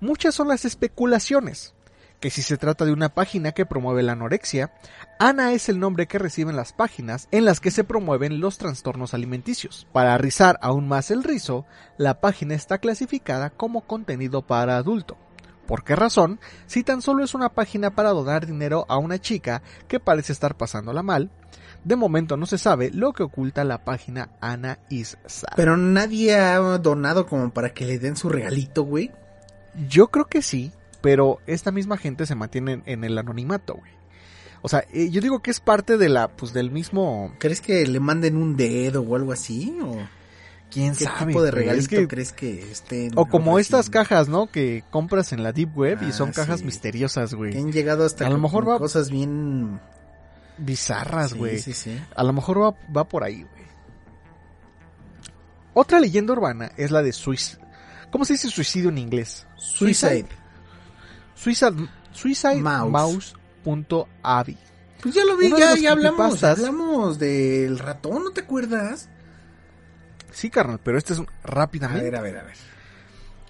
[0.00, 1.74] Muchas son las especulaciones.
[2.20, 4.72] Que si se trata de una página que promueve la anorexia,
[5.18, 9.12] Ana es el nombre que reciben las páginas en las que se promueven los trastornos
[9.12, 9.88] alimenticios.
[9.92, 11.66] Para rizar aún más el rizo,
[11.98, 15.16] la página está clasificada como contenido para adulto.
[15.72, 16.38] ¿Por qué razón?
[16.66, 20.54] Si tan solo es una página para donar dinero a una chica que parece estar
[20.54, 21.30] pasándola mal,
[21.82, 25.54] de momento no se sabe lo que oculta la página Ana is Sad.
[25.56, 29.12] Pero nadie ha donado como para que le den su regalito, güey.
[29.88, 33.92] Yo creo que sí, pero esta misma gente se mantiene en, el anonimato, güey.
[34.60, 37.86] O sea, eh, yo digo que es parte de la, pues del mismo, ¿Crees que
[37.86, 39.74] le manden un dedo o algo así?
[39.82, 39.96] ¿O
[40.72, 41.26] quién qué sabe.
[41.26, 41.48] tipo de?
[41.50, 43.12] Es regalito que- crees que estén?
[43.16, 44.46] o como estas cajas, ¿no?
[44.50, 46.66] Que compras en la Deep Web y Ah, son cajas sí.
[46.66, 47.56] misteriosas, Que güey.
[47.58, 49.80] han llegado hasta A lo mejor va- cosas bien...
[50.58, 51.58] Bizarras, güey.
[51.58, 51.98] sí, sí.
[52.14, 53.62] A lo mejor va, va por ahí, güey.
[55.74, 57.60] Otra leyenda urbana es la de Suicide.
[58.10, 59.46] ¿Cómo se dice suicidio en inglés?
[59.56, 60.26] Suicide.
[61.34, 62.90] Suicide, suicide Mouse.
[63.64, 64.58] Mouse.avi.
[65.02, 66.44] Pues ya lo vi, Uno ya, ya hablamos.
[66.44, 69.08] Hablamos del ratón, ¿no te acuerdas?
[70.32, 72.04] Sí, carnal, pero este es un- A rápidamente.
[72.04, 72.56] ver, a ver, a ver.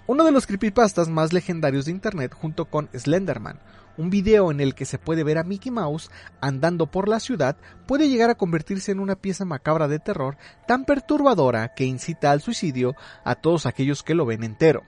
[0.05, 3.59] Uno de los creepypastas más legendarios de internet junto con Slenderman,
[3.95, 6.09] un video en el que se puede ver a Mickey Mouse
[6.41, 7.55] andando por la ciudad,
[7.87, 10.35] puede llegar a convertirse en una pieza macabra de terror
[10.67, 14.83] tan perturbadora que incita al suicidio a todos aquellos que lo ven entero.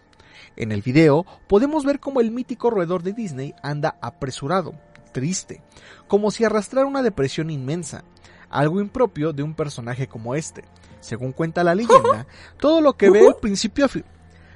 [0.58, 4.74] En el video podemos ver cómo el mítico roedor de Disney anda apresurado,
[5.14, 5.62] triste,
[6.08, 8.04] como si arrastrara una depresión inmensa,
[8.50, 10.64] algo impropio de un personaje como este.
[11.06, 12.26] Según cuenta la leyenda,
[12.60, 14.03] todo lo que ve al principio a fi-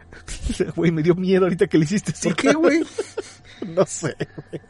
[0.76, 2.30] Güey, me dio miedo ahorita que le hiciste así.
[2.30, 2.82] ¿Por qué, güey?
[3.68, 4.16] No sé.
[4.18, 4.62] güey.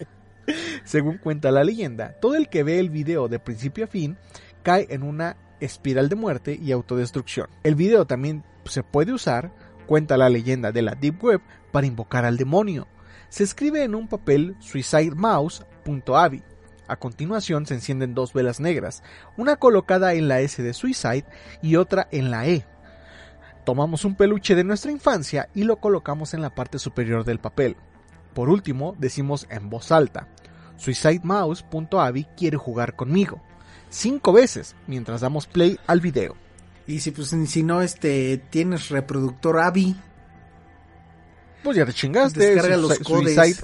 [0.83, 4.17] Según cuenta la leyenda, todo el que ve el video de principio a fin
[4.63, 7.47] cae en una espiral de muerte y autodestrucción.
[7.63, 9.53] El video también se puede usar,
[9.85, 12.87] cuenta la leyenda de la Deep Web, para invocar al demonio.
[13.29, 16.41] Se escribe en un papel suicidemouse.avi.
[16.89, 19.03] A continuación se encienden dos velas negras,
[19.37, 21.25] una colocada en la S de Suicide
[21.61, 22.65] y otra en la E.
[23.63, 27.77] Tomamos un peluche de nuestra infancia y lo colocamos en la parte superior del papel.
[28.33, 30.27] Por último, decimos en voz alta,
[30.77, 33.39] suicidemouse.avi quiere jugar conmigo.
[33.91, 36.35] Cinco veces mientras damos play al video.
[36.87, 39.95] Y si, pues, si no, este, tienes reproductor AVI,
[41.63, 42.39] Pues ya te chingaste.
[42.39, 43.61] Descarga los codecs.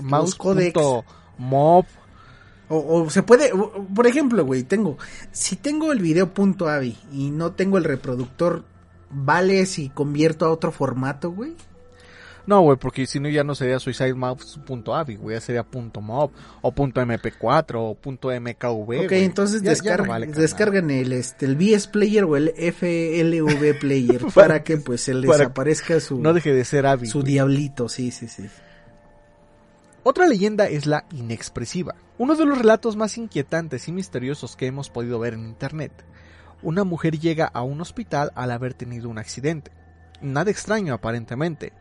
[2.69, 4.97] O, o se puede, o- por ejemplo, güey, tengo,
[5.31, 8.63] si tengo el video punto .avi y no tengo el reproductor
[9.11, 11.53] ¿vale si convierto a otro formato, güey?
[12.47, 16.71] No, güey, porque si no ya no sería suicidemouse.avi, güey, ya sería punto .mob o
[16.71, 18.67] punto .mp4 o punto .mkv.
[18.81, 19.23] Ok, güey.
[19.23, 23.79] entonces Ya- ya descarga- no vale, descargan el, este, el VS Player o el FLV
[23.79, 27.07] Player para que pues se les para- aparezca su, No deje de ser Avi.
[27.07, 27.33] su güey.
[27.33, 28.45] diablito, sí, sí, sí.
[30.07, 34.91] Otra leyenda es la inexpresiva, uno de los relatos más inquietantes y misteriosos que hemos
[34.91, 35.91] podido ver en internet.
[36.61, 39.71] Una mujer llega a un hospital al haber tenido un accidente.
[40.21, 41.73] Nada extraño aparentemente.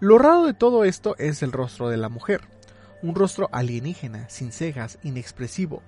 [0.00, 2.40] Lo raro de todo esto es el rostro de la mujer.
[3.00, 5.80] Un rostro alienígena, sin cejas, inexpresivo.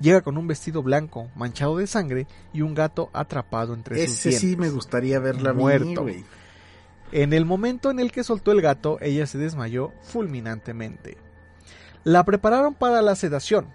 [0.00, 4.32] Llega con un vestido blanco, manchado de sangre, y un gato atrapado entre sus Ese
[4.32, 4.66] sí dientes.
[4.66, 6.06] me gustaría verla mí, Muerto.
[7.12, 11.18] En el momento en el que soltó el gato, ella se desmayó fulminantemente.
[12.04, 13.72] La prepararon para la sedación.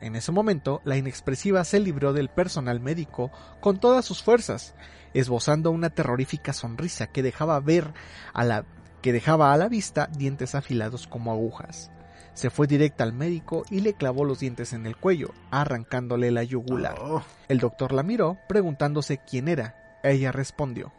[0.00, 4.74] En ese momento, la inexpresiva se libró del personal médico con todas sus fuerzas,
[5.14, 7.92] esbozando una terrorífica sonrisa que dejaba ver
[8.32, 8.64] a la
[9.00, 11.92] que dejaba a la vista dientes afilados como agujas.
[12.34, 16.42] Se fue directa al médico y le clavó los dientes en el cuello, arrancándole la
[16.42, 16.98] yugular.
[17.00, 19.98] Oh, El doctor la miró, preguntándose quién era.
[20.02, 20.92] Ella respondió,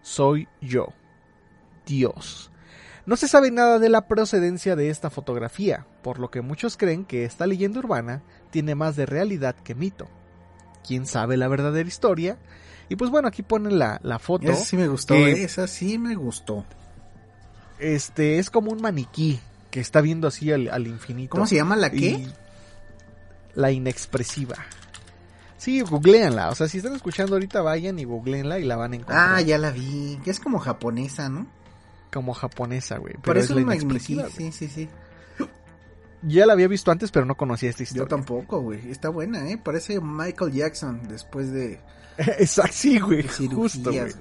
[0.00, 0.88] Soy yo,
[1.86, 2.50] Dios.
[3.06, 7.04] No se sabe nada de la procedencia de esta fotografía, por lo que muchos creen
[7.04, 10.08] que esta leyenda urbana tiene más de realidad que mito.
[10.86, 12.38] ¿Quién sabe la verdadera historia?
[12.88, 14.50] Y pues bueno, aquí ponen la, la foto.
[14.50, 16.64] esa sí me gustó, que- esa sí me gustó.
[17.78, 19.40] Este es como un maniquí
[19.70, 21.30] que está viendo así al, al infinito.
[21.30, 22.26] ¿Cómo se llama la qué?
[23.54, 24.56] La inexpresiva.
[25.56, 26.50] Sí, googleanla.
[26.50, 29.34] O sea, si están escuchando ahorita, vayan y googleenla y la van a encontrar.
[29.36, 31.46] Ah, ya la vi, que es como japonesa, ¿no?
[32.14, 33.14] Como japonesa, güey.
[33.14, 34.88] Pero Parece es un sí, sí, sí.
[36.22, 38.08] Ya la había visto antes, pero no conocía esta Yo historia.
[38.08, 38.90] tampoco, güey.
[38.90, 39.58] Está buena, ¿eh?
[39.62, 41.80] Parece Michael Jackson después de
[42.16, 43.26] Exacto, sí, güey.
[43.26, 44.12] Justo, güey.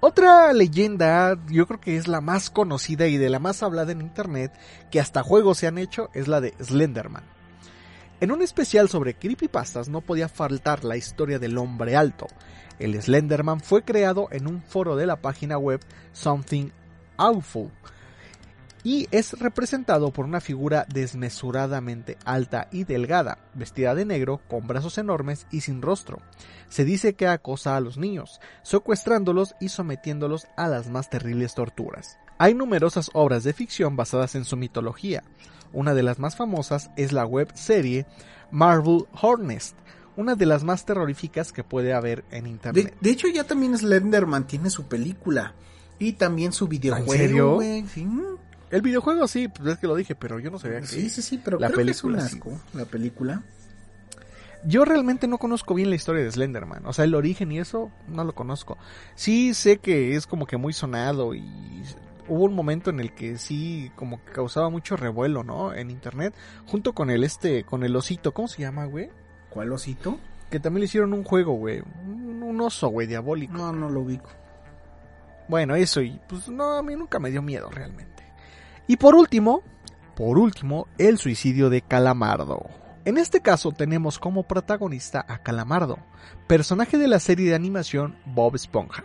[0.00, 4.00] Otra leyenda, yo creo que es la más conocida y de la más hablada en
[4.00, 4.52] internet,
[4.90, 7.22] que hasta juegos se han hecho, es la de Slenderman.
[8.20, 12.26] En un especial sobre creepypastas no podía faltar la historia del hombre alto.
[12.78, 15.80] El Slenderman fue creado en un foro de la página web
[16.12, 16.70] Something
[17.16, 17.70] Awful
[18.84, 24.98] y es representado por una figura desmesuradamente alta y delgada, vestida de negro, con brazos
[24.98, 26.18] enormes y sin rostro.
[26.68, 32.18] Se dice que acosa a los niños, secuestrándolos y sometiéndolos a las más terribles torturas.
[32.38, 35.22] Hay numerosas obras de ficción basadas en su mitología.
[35.72, 38.04] Una de las más famosas es la web serie
[38.50, 39.76] Marvel Hornest,
[40.16, 42.94] una de las más terroríficas que puede haber en internet.
[43.00, 45.54] de hecho, ya también Slenderman tiene su película.
[45.98, 47.54] Y también su videojuego, serio?
[47.54, 47.86] güey.
[47.86, 48.08] Sí,
[48.70, 50.86] El videojuego sí, pues es que lo dije, pero yo no sabía que...
[50.86, 52.36] sí, sí, sí, pero la creo que es un película, sí.
[52.36, 53.42] asco, la película.
[54.64, 57.90] Yo realmente no conozco bien la historia de Slenderman, o sea, el origen y eso
[58.08, 58.78] no lo conozco.
[59.14, 61.42] Sí sé que es como que muy sonado y
[62.28, 65.74] hubo un momento en el que sí como que causaba mucho revuelo, ¿no?
[65.74, 66.34] En internet,
[66.66, 69.10] junto con el este, con el osito, ¿cómo se llama, güey?
[69.52, 70.18] ¿Cuál osito?
[70.50, 73.52] Que también le hicieron un juego, güey, un, un oso, güey, diabólico.
[73.52, 74.30] No, no lo ubico.
[75.48, 78.24] Bueno, eso y pues no, a mí nunca me dio miedo realmente.
[78.86, 79.62] Y por último,
[80.14, 82.68] por último, el suicidio de Calamardo.
[83.04, 85.98] En este caso tenemos como protagonista a Calamardo,
[86.46, 89.04] personaje de la serie de animación Bob Esponja.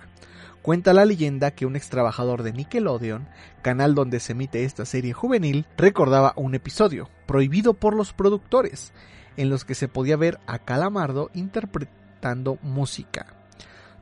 [0.62, 3.28] Cuenta la leyenda que un ex trabajador de Nickelodeon,
[3.62, 8.92] canal donde se emite esta serie juvenil, recordaba un episodio, prohibido por los productores,
[9.38, 13.28] en los que se podía ver a Calamardo interpretando música.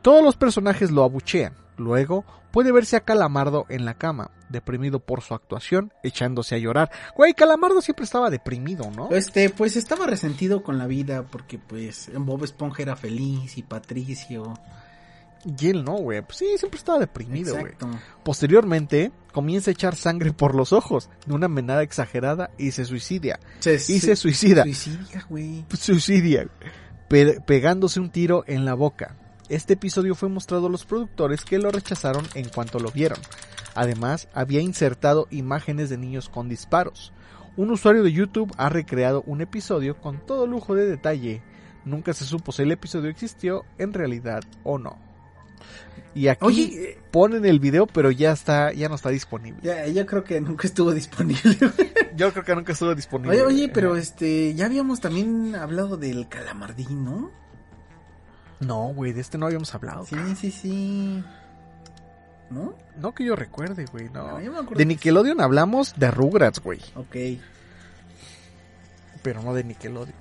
[0.01, 1.53] Todos los personajes lo abuchean.
[1.77, 6.89] Luego puede verse a Calamardo en la cama, deprimido por su actuación, echándose a llorar.
[7.15, 9.09] Güey, Calamardo siempre estaba deprimido, ¿no?
[9.11, 14.53] Este, pues estaba resentido con la vida porque pues Bob Esponja era feliz y Patricio.
[15.59, 16.21] Y él no, güey.
[16.21, 17.73] Pues sí, siempre estaba deprimido, güey.
[18.23, 23.39] Posteriormente, comienza a echar sangre por los ojos de una menada exagerada y se suicida.
[23.59, 24.63] Se, Y se suicida.
[24.63, 25.65] suicidia, güey.
[25.77, 26.47] Suicidia.
[27.07, 29.15] pe- pegándose un tiro en la boca.
[29.47, 33.19] Este episodio fue mostrado a los productores que lo rechazaron en cuanto lo vieron.
[33.75, 37.13] Además, había insertado imágenes de niños con disparos.
[37.57, 41.43] Un usuario de YouTube ha recreado un episodio con todo lujo de detalle.
[41.85, 44.97] Nunca se supo si el episodio existió en realidad o no.
[46.13, 49.59] Y aquí Oye, ponen el video, pero ya está, ya no está disponible.
[49.61, 51.57] ya, yo creo que nunca estuvo disponible.
[52.15, 53.35] Yo creo que nunca estuvo disponible.
[53.35, 57.29] Oye, oye, pero este, ya habíamos también hablado del calamardín, ¿no?
[58.61, 60.05] No, güey, de este no habíamos hablado.
[60.05, 61.23] Sí, sí, sí.
[62.49, 62.73] ¿No?
[62.97, 64.27] No que yo recuerde, güey, no.
[64.27, 66.79] No, yo me acuerdo De Nickelodeon hablamos de Rugrats, güey.
[66.95, 67.15] Ok.
[69.21, 70.15] Pero no de Nickelodeon.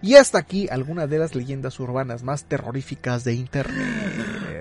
[0.00, 4.12] Y hasta aquí algunas de las leyendas urbanas más terroríficas de internet.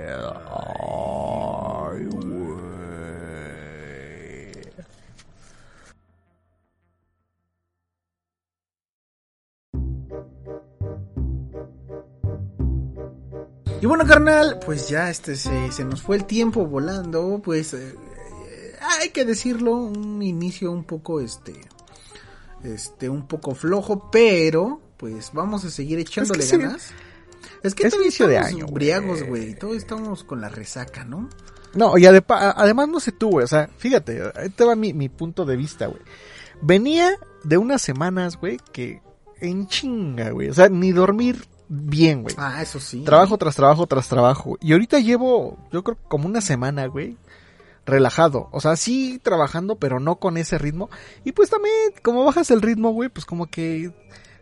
[13.81, 17.95] Y bueno, carnal, pues ya este se, se nos fue el tiempo volando, pues eh,
[18.47, 21.59] eh, hay que decirlo, un inicio un poco este
[22.63, 26.91] este un poco flojo, pero pues vamos a seguir echándole ganas.
[27.63, 28.73] Es que Es inicio de estamos año, güey.
[28.75, 31.27] briagos, güey, todos estamos con la resaca, ¿no?
[31.73, 35.09] No, y además no sé tú, güey, o sea, fíjate, ahí te va mi, mi
[35.09, 36.01] punto de vista, güey.
[36.61, 39.01] Venía de unas semanas, güey, que
[39.39, 42.35] en chinga, güey, o sea, ni dormir bien, güey.
[42.37, 43.03] Ah, eso sí.
[43.03, 44.57] Trabajo tras trabajo tras trabajo.
[44.61, 47.17] Y ahorita llevo, yo creo, como una semana, güey.
[47.85, 48.49] Relajado.
[48.51, 50.89] O sea, sí trabajando, pero no con ese ritmo.
[51.23, 53.91] Y pues también, como bajas el ritmo, güey, pues como que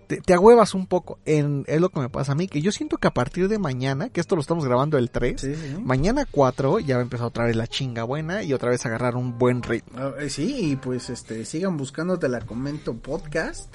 [0.07, 1.19] te, te agüevas un poco.
[1.25, 2.47] En, es lo que me pasa a mí.
[2.47, 5.39] Que yo siento que a partir de mañana, que esto lo estamos grabando el 3,
[5.39, 5.77] Sí, sí.
[5.81, 9.15] mañana 4 ya va a empezar otra vez la chinga buena y otra vez agarrar
[9.15, 9.97] un buen ritmo.
[9.97, 13.73] Ah, eh, Sí, y pues este sigan buscando Te la comento podcast.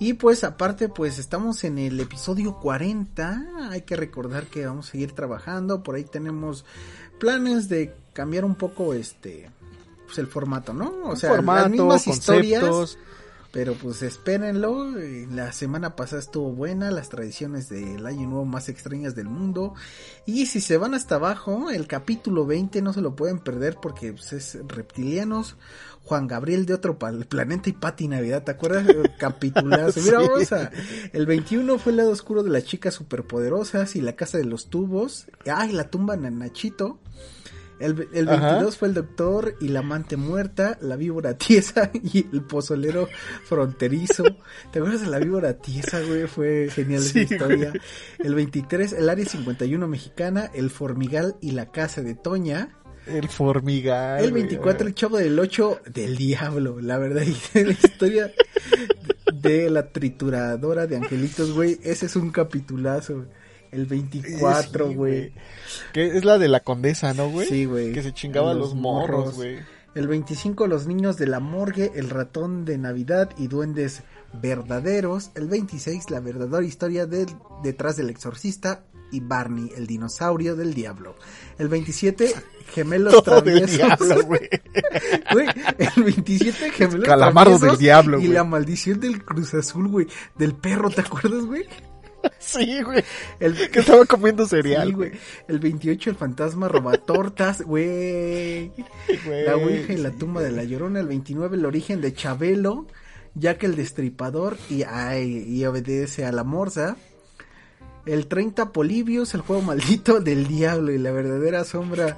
[0.00, 4.92] Y pues aparte pues estamos en el episodio 40, hay que recordar que vamos a
[4.92, 6.64] seguir trabajando, por ahí tenemos
[7.18, 9.50] planes de cambiar un poco este
[10.06, 10.90] pues el formato, ¿no?
[11.04, 12.98] O sea, Formato, las mismas historias, conceptos.
[13.52, 14.90] pero pues espérenlo,
[15.30, 19.74] la semana pasada estuvo buena, las tradiciones del año nuevo más extrañas del mundo.
[20.24, 24.14] Y si se van hasta abajo, el capítulo 20 no se lo pueden perder porque
[24.14, 25.56] pues, es reptilianos.
[26.10, 28.84] Juan Gabriel de otro planeta y Pati Navidad, ¿te acuerdas?
[29.20, 30.00] Capitulazo.
[30.00, 30.26] Mira, Sí.
[30.28, 30.72] vamos a-
[31.12, 34.70] El 21 fue el lado oscuro de las chicas superpoderosas y la casa de los
[34.70, 35.28] tubos.
[35.46, 36.98] Ay, la tumba de Nachito.
[37.78, 38.46] El, el Ajá.
[38.54, 43.08] 22 fue el doctor y la amante muerta, la víbora tiesa y el pozolero
[43.44, 44.24] fronterizo.
[44.72, 46.26] ¿Te acuerdas de la víbora tiesa, güey?
[46.26, 47.72] Fue genial Sí, esa historia.
[48.18, 52.76] El 23, el área 51 mexicana, el formigal y la casa de Toña.
[53.16, 54.22] El formigal.
[54.24, 54.42] El güey.
[54.44, 57.22] 24, el chavo del 8 del diablo, la verdad.
[57.54, 58.32] Y la historia
[59.32, 61.78] de la trituradora de angelitos, güey.
[61.82, 63.14] Ese es un capitulazo.
[63.16, 63.26] güey.
[63.72, 65.32] El 24, Sí, güey.
[65.92, 67.46] Que es la de la condesa, ¿no, güey?
[67.48, 67.92] Sí, güey.
[67.92, 69.34] Que se chingaba Los los morros, morros.
[69.36, 69.58] güey.
[69.94, 74.02] El 25, los niños de la morgue, el ratón de Navidad y duendes
[74.40, 75.30] verdaderos.
[75.34, 77.26] El 26, la verdadera historia del,
[77.62, 78.82] detrás del exorcista
[79.12, 81.16] y Barney, el dinosaurio del diablo.
[81.58, 82.32] El 27,
[82.72, 83.76] gemelos Todo traviesos.
[83.76, 84.48] diablo, güey.
[85.32, 85.46] Güey,
[85.96, 88.32] el 27 gemelos Calamardo traviesos del diablo, Y güey.
[88.34, 90.06] la maldición del Cruz Azul, güey.
[90.36, 91.64] Del perro, ¿te acuerdas, güey?
[92.38, 93.02] Sí, güey.
[93.38, 95.12] El, Que estaba comiendo cereal, Sí, güey.
[95.48, 98.72] El 28, el fantasma roba tortas, güey.
[99.46, 101.00] La Ouija y la tumba de la Llorona.
[101.00, 102.86] El 29, el origen de Chabelo.
[103.34, 106.96] Jack el Destripador y, ay, y obedece a la morsa.
[108.06, 112.16] El 30, Polibios, el juego maldito del diablo y la verdadera sombra,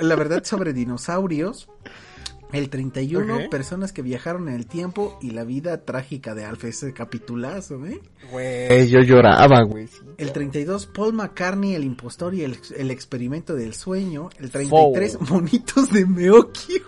[0.00, 1.68] la verdad sobre dinosaurios.
[2.52, 3.50] El 31, Ok.
[3.50, 7.98] personas que viajaron en el tiempo y la vida trágica de Alf, ese capitulazo, ¿eh?
[8.30, 9.88] Güey, yo lloraba, güey.
[10.18, 14.28] El 32, Paul McCartney, el impostor y el, el experimento del sueño.
[14.38, 15.26] El 33, Fou.
[15.38, 16.74] monitos de Meoki.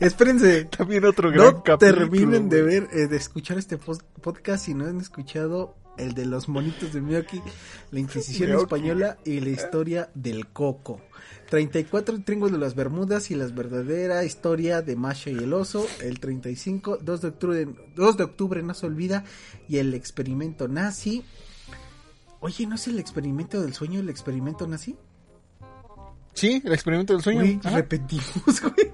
[0.00, 1.78] Espérense, También otro gran no capítulo.
[2.08, 6.48] terminen de ver, eh, de escuchar este podcast si no han escuchado el de los
[6.48, 7.40] monitos de Meoki,
[7.90, 11.00] la Inquisición española y la historia del coco.
[11.50, 15.86] 34, el Triángulo de las Bermudas y la verdadera historia de Masha y el oso.
[16.02, 19.24] El 35, 2 de octubre, 2 de octubre no se olvida
[19.68, 21.22] y el experimento nazi.
[22.40, 24.96] Oye, ¿no es el experimento del sueño el experimento nazi?
[26.34, 27.40] Sí, el experimento del sueño.
[27.40, 28.92] Güey, repetimos, güey.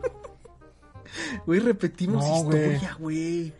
[1.46, 2.74] Güey, repetimos No, güey.
[2.74, 3.52] historia, güey.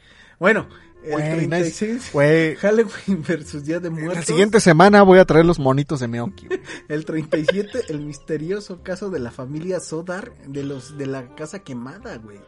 [0.43, 0.67] Bueno,
[1.05, 1.93] el Güey, 36.
[1.93, 2.11] nice.
[2.13, 4.17] Güey, Halloween versus Día de Muertos.
[4.17, 6.49] la siguiente semana voy a traer los monitos de Meoki.
[6.89, 12.17] El 37, el misterioso caso de la familia Sodar de los de la casa quemada,
[12.17, 12.41] güey.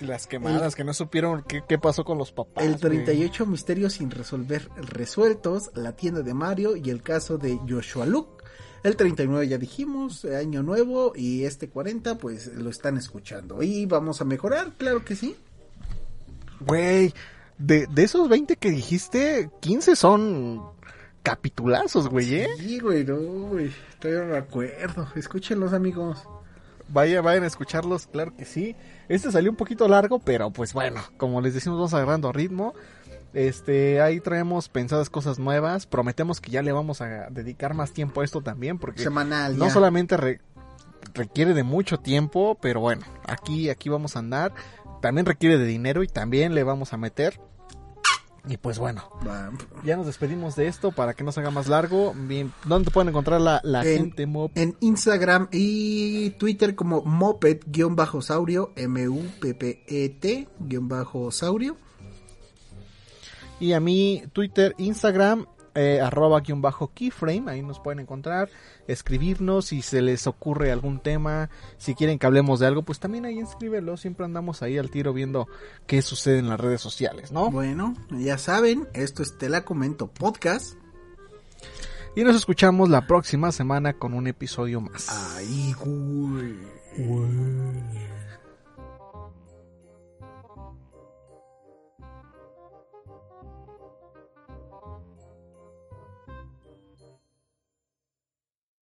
[0.00, 2.64] Las quemadas que no supieron qué, qué pasó con los papás.
[2.64, 3.04] El güey.
[3.04, 8.42] 38, misterios sin resolver resueltos, la tienda de Mario y el caso de Joshua Luke.
[8.82, 13.62] El 39 ya dijimos, año nuevo y este 40 pues lo están escuchando.
[13.62, 15.36] Y vamos a mejorar, claro que sí.
[16.60, 17.14] Güey,
[17.58, 20.62] de, de esos 20 que dijiste, 15 son
[21.22, 22.48] capitulazos, güey, ¿eh?
[22.58, 25.08] Sí, güey, no, güey, todavía no me acuerdo.
[25.14, 26.22] Escúchenlos, amigos.
[26.90, 28.74] Vaya, vayan a escucharlos, claro que sí.
[29.08, 32.72] Este salió un poquito largo, pero pues bueno, como les decimos, vamos agarrando ritmo.
[33.34, 35.86] Este, ahí traemos pensadas cosas nuevas.
[35.86, 39.68] Prometemos que ya le vamos a dedicar más tiempo a esto también, porque Semanal, no
[39.68, 40.40] solamente re-
[41.12, 44.54] requiere de mucho tiempo, pero bueno, aquí, aquí vamos a andar.
[45.00, 47.40] También requiere de dinero y también le vamos a meter.
[48.46, 49.04] Y pues bueno,
[49.84, 52.14] ya nos despedimos de esto para que no se haga más largo.
[52.16, 54.50] Bien, ¿Dónde te pueden encontrar la, la En- gente mob?
[54.54, 58.72] En Instagram y Twitter como moped-saurio,
[60.58, 61.76] M-U-P-P-E-T-saurio.
[63.60, 68.50] Y a mí, Twitter, Instagram, eh, arroba guion bajo keyframe, ahí nos pueden encontrar,
[68.86, 73.24] escribirnos si se les ocurre algún tema, si quieren que hablemos de algo, pues también
[73.24, 75.48] ahí escríbelo, siempre andamos ahí al tiro viendo
[75.86, 77.50] qué sucede en las redes sociales, ¿no?
[77.50, 80.74] Bueno, ya saben, esto es Te la comento podcast.
[82.16, 85.06] Y nos escuchamos la próxima semana con un episodio más.
[85.36, 86.56] Ay, güey.